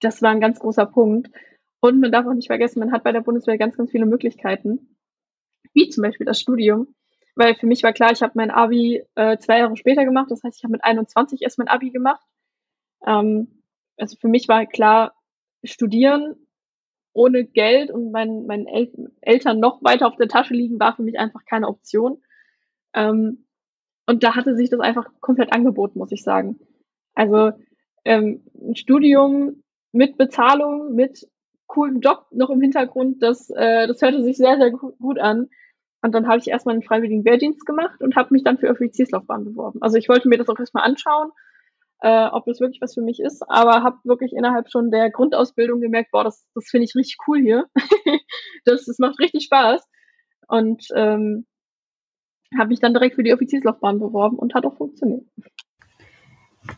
[0.00, 1.30] das war ein ganz großer Punkt.
[1.80, 4.96] Und man darf auch nicht vergessen, man hat bei der Bundeswehr ganz, ganz viele Möglichkeiten,
[5.72, 6.94] wie zum Beispiel das Studium.
[7.36, 10.30] Weil für mich war klar, ich habe mein Abi äh, zwei Jahre später gemacht.
[10.30, 12.24] Das heißt, ich habe mit 21 erst mein Abi gemacht.
[13.06, 13.62] Ähm,
[13.98, 15.14] also für mich war klar,
[15.62, 16.34] studieren
[17.12, 21.02] ohne Geld und meinen, meinen El Eltern noch weiter auf der Tasche liegen, war für
[21.02, 22.22] mich einfach keine Option.
[22.94, 23.46] Ähm,
[24.06, 26.58] und da hatte sich das einfach komplett angeboten, muss ich sagen.
[27.14, 27.52] Also
[28.04, 29.62] ähm, ein Studium
[29.92, 31.28] mit Bezahlung, mit
[31.66, 35.48] coolem Job noch im Hintergrund, das, äh, das hörte sich sehr, sehr gut an.
[36.06, 39.44] Und dann habe ich erstmal einen freiwilligen Wehrdienst gemacht und habe mich dann für Offizierslaufbahn
[39.44, 39.82] beworben.
[39.82, 41.32] Also ich wollte mir das auch erstmal anschauen,
[42.00, 45.80] äh, ob das wirklich was für mich ist, aber habe wirklich innerhalb schon der Grundausbildung
[45.80, 47.66] gemerkt, boah, das, das finde ich richtig cool hier.
[48.64, 49.84] das, das macht richtig Spaß.
[50.46, 51.44] Und ähm,
[52.56, 55.26] habe mich dann direkt für die Offizierslaufbahn beworben und hat auch funktioniert.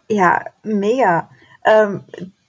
[0.09, 1.31] Ja, mega.
[1.67, 2.05] Ähm,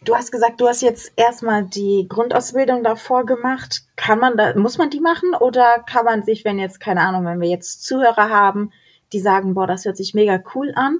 [0.05, 3.83] du hast gesagt, du hast jetzt erstmal die Grundausbildung davor gemacht.
[3.95, 7.25] Kann man da, muss man die machen oder kann man sich, wenn jetzt, keine Ahnung,
[7.25, 8.71] wenn wir jetzt Zuhörer haben,
[9.11, 10.99] die sagen, boah, das hört sich mega cool an,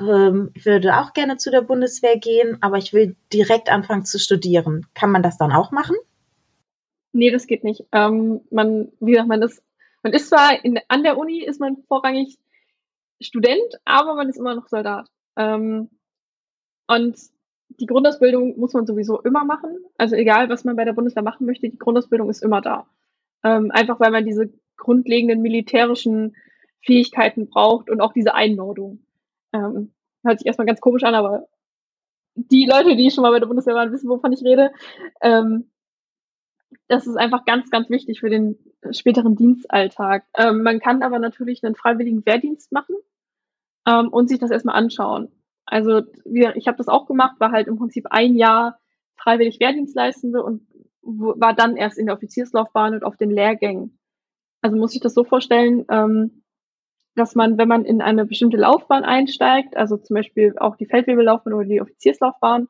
[0.00, 4.86] ähm, würde auch gerne zu der Bundeswehr gehen, aber ich will direkt anfangen zu studieren.
[4.94, 5.96] Kann man das dann auch machen?
[7.12, 7.84] Nee, das geht nicht.
[7.92, 9.62] Ähm, man, wie gesagt, man ist,
[10.02, 12.38] man ist zwar in, an der Uni, ist man vorrangig
[13.20, 15.08] Student, aber man ist immer noch Soldat.
[15.36, 15.90] Ähm,
[16.86, 17.18] und
[17.80, 19.78] die Grundausbildung muss man sowieso immer machen.
[19.96, 22.86] Also egal, was man bei der Bundeswehr machen möchte, die Grundausbildung ist immer da.
[23.44, 26.36] Ähm, einfach weil man diese grundlegenden militärischen
[26.82, 29.00] Fähigkeiten braucht und auch diese Einordnung.
[29.52, 29.92] Ähm,
[30.24, 31.46] hört sich erstmal ganz komisch an, aber
[32.34, 34.72] die Leute, die schon mal bei der Bundeswehr waren, wissen, wovon ich rede.
[35.20, 35.70] Ähm,
[36.86, 38.58] das ist einfach ganz, ganz wichtig für den
[38.90, 40.24] späteren Dienstalltag.
[40.36, 42.96] Ähm, man kann aber natürlich einen freiwilligen Wehrdienst machen
[43.86, 45.28] ähm, und sich das erstmal anschauen.
[45.70, 48.78] Also ich habe das auch gemacht, war halt im Prinzip ein Jahr
[49.16, 50.66] freiwillig Wehrdienstleistende und
[51.02, 53.98] war dann erst in der Offizierslaufbahn und auf den Lehrgängen.
[54.62, 56.42] Also muss ich das so vorstellen, ähm,
[57.14, 61.52] dass man, wenn man in eine bestimmte Laufbahn einsteigt, also zum Beispiel auch die Feldwebellaufbahn
[61.52, 62.68] oder die Offizierslaufbahn,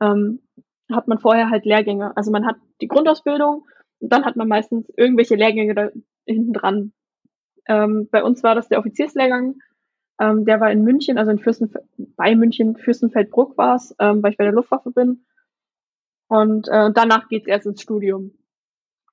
[0.00, 0.42] ähm,
[0.90, 2.16] hat man vorher halt Lehrgänge.
[2.16, 3.66] Also man hat die Grundausbildung
[3.98, 5.90] und dann hat man meistens irgendwelche Lehrgänge da
[6.24, 6.92] hinten dran.
[7.66, 9.56] Ähm, bei uns war das der Offizierslehrgang,
[10.18, 11.72] ähm, der war in München, also in Fürsten,
[12.16, 15.24] bei München, Fürstenfeldbruck war es, ähm, weil ich bei der Luftwaffe bin.
[16.28, 18.32] Und äh, danach geht's erst ins Studium.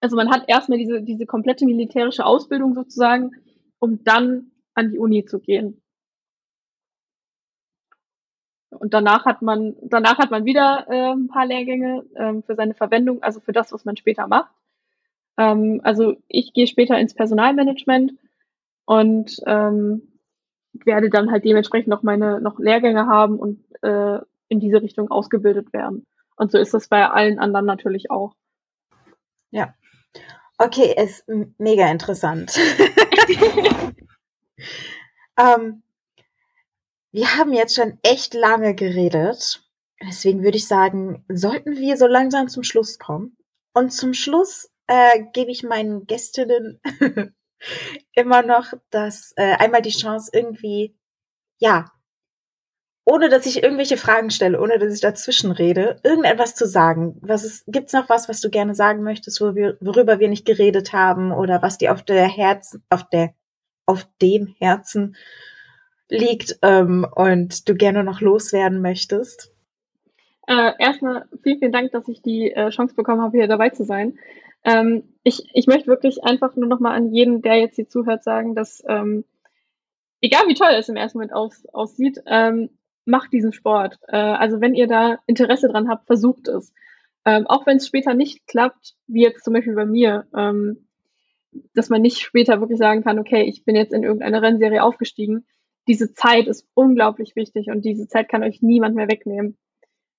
[0.02, 3.32] Also man hat erstmal diese, diese komplette militärische Ausbildung sozusagen,
[3.80, 5.82] um dann an die Uni zu gehen.
[8.70, 12.74] Und danach hat man, danach hat man wieder äh, ein paar Lehrgänge ähm, für seine
[12.74, 14.52] Verwendung, also für das, was man später macht.
[15.38, 18.14] Ähm, also ich gehe später ins Personalmanagement
[18.86, 20.15] und ähm,
[20.84, 25.74] werde dann halt dementsprechend noch meine noch Lehrgänge haben und äh, in diese Richtung ausgebildet
[25.74, 26.06] werden.
[26.36, 28.36] Und so ist das bei allen anderen natürlich auch.
[29.52, 29.74] Ja.
[30.58, 31.26] Okay, ist
[31.58, 32.58] mega interessant.
[35.38, 35.84] ähm,
[37.12, 39.64] wir haben jetzt schon echt lange geredet.
[40.02, 43.38] Deswegen würde ich sagen, sollten wir so langsam zum Schluss kommen.
[43.74, 46.82] Und zum Schluss äh, gebe ich meinen Gästinnen
[48.14, 50.96] immer noch das äh, einmal die Chance irgendwie,
[51.58, 51.86] ja,
[53.06, 57.18] ohne dass ich irgendwelche Fragen stelle, ohne dass ich dazwischen rede, irgendetwas zu sagen.
[57.22, 60.46] Was ist, gibt's noch was, was du gerne sagen möchtest, wo wir, worüber wir nicht
[60.46, 63.36] geredet haben oder was dir auf der Herz, auf der
[63.86, 65.16] auf dem Herzen
[66.10, 69.52] liegt ähm, und du gerne noch loswerden möchtest?
[70.48, 73.84] Äh, erstmal vielen, vielen Dank, dass ich die äh, Chance bekommen habe, hier dabei zu
[73.84, 74.18] sein.
[74.64, 78.24] Ähm, ich, ich möchte wirklich einfach nur noch mal an jeden, der jetzt hier zuhört,
[78.24, 79.26] sagen, dass ähm,
[80.22, 82.70] egal wie toll es im ersten Moment aus, aussieht, ähm,
[83.06, 83.98] macht diesen Sport.
[84.08, 86.72] Äh, also wenn ihr da Interesse dran habt, versucht es.
[87.26, 90.88] Ähm, auch wenn es später nicht klappt, wie jetzt zum Beispiel bei mir, ähm,
[91.74, 95.48] dass man nicht später wirklich sagen kann, okay, ich bin jetzt in irgendeine Rennserie aufgestiegen.
[95.88, 99.58] Diese Zeit ist unglaublich wichtig und diese Zeit kann euch niemand mehr wegnehmen.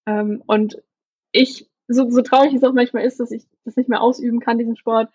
[0.04, 0.82] Ähm, und
[1.30, 4.58] ich, so, so traurig es auch manchmal ist, dass ich das nicht mehr ausüben kann,
[4.58, 5.10] diesen Sport,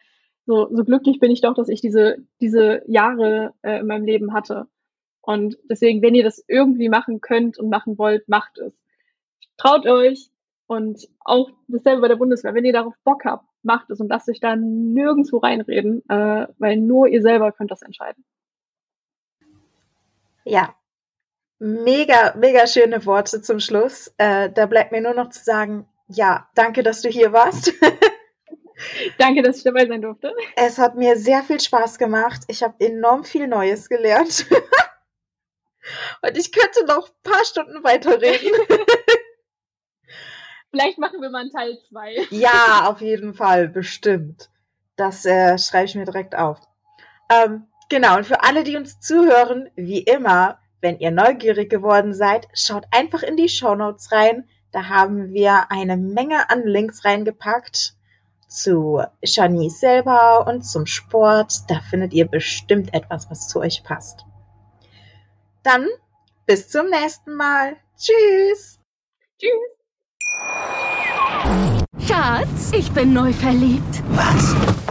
[0.45, 4.33] so, so glücklich bin ich doch, dass ich diese, diese Jahre äh, in meinem Leben
[4.33, 4.67] hatte.
[5.21, 8.73] Und deswegen, wenn ihr das irgendwie machen könnt und machen wollt, macht es.
[9.57, 10.31] Traut euch
[10.65, 12.55] und auch dasselbe bei der Bundeswehr.
[12.55, 16.77] Wenn ihr darauf Bock habt, macht es und lasst euch da nirgendwo reinreden, äh, weil
[16.77, 18.25] nur ihr selber könnt das entscheiden.
[20.43, 20.73] Ja,
[21.63, 24.11] Mega, mega schöne Worte zum Schluss.
[24.17, 27.73] Äh, da bleibt mir nur noch zu sagen, ja, danke, dass du hier warst.
[29.17, 30.33] danke, dass ich dabei sein durfte.
[30.55, 32.41] Es hat mir sehr viel Spaß gemacht.
[32.47, 34.45] Ich habe enorm viel Neues gelernt.
[36.21, 38.51] Und ich könnte noch ein paar Stunden weiterreden.
[40.69, 42.27] Vielleicht machen wir mal einen Teil 2.
[42.29, 44.49] Ja, auf jeden Fall, bestimmt.
[44.95, 46.59] Das äh, schreibe ich mir direkt auf.
[47.29, 52.47] Ähm, genau, und für alle, die uns zuhören, wie immer, wenn ihr neugierig geworden seid,
[52.53, 54.47] schaut einfach in die Show Notes rein.
[54.71, 57.95] Da haben wir eine Menge an Links reingepackt
[58.47, 61.69] zu Shanice selber und zum Sport.
[61.69, 64.25] Da findet ihr bestimmt etwas, was zu euch passt.
[65.63, 65.87] Dann
[66.45, 67.77] bis zum nächsten Mal.
[67.97, 68.79] Tschüss.
[69.37, 69.71] Tschüss.
[72.07, 74.03] Schatz, ich bin neu verliebt.
[74.09, 74.90] Was?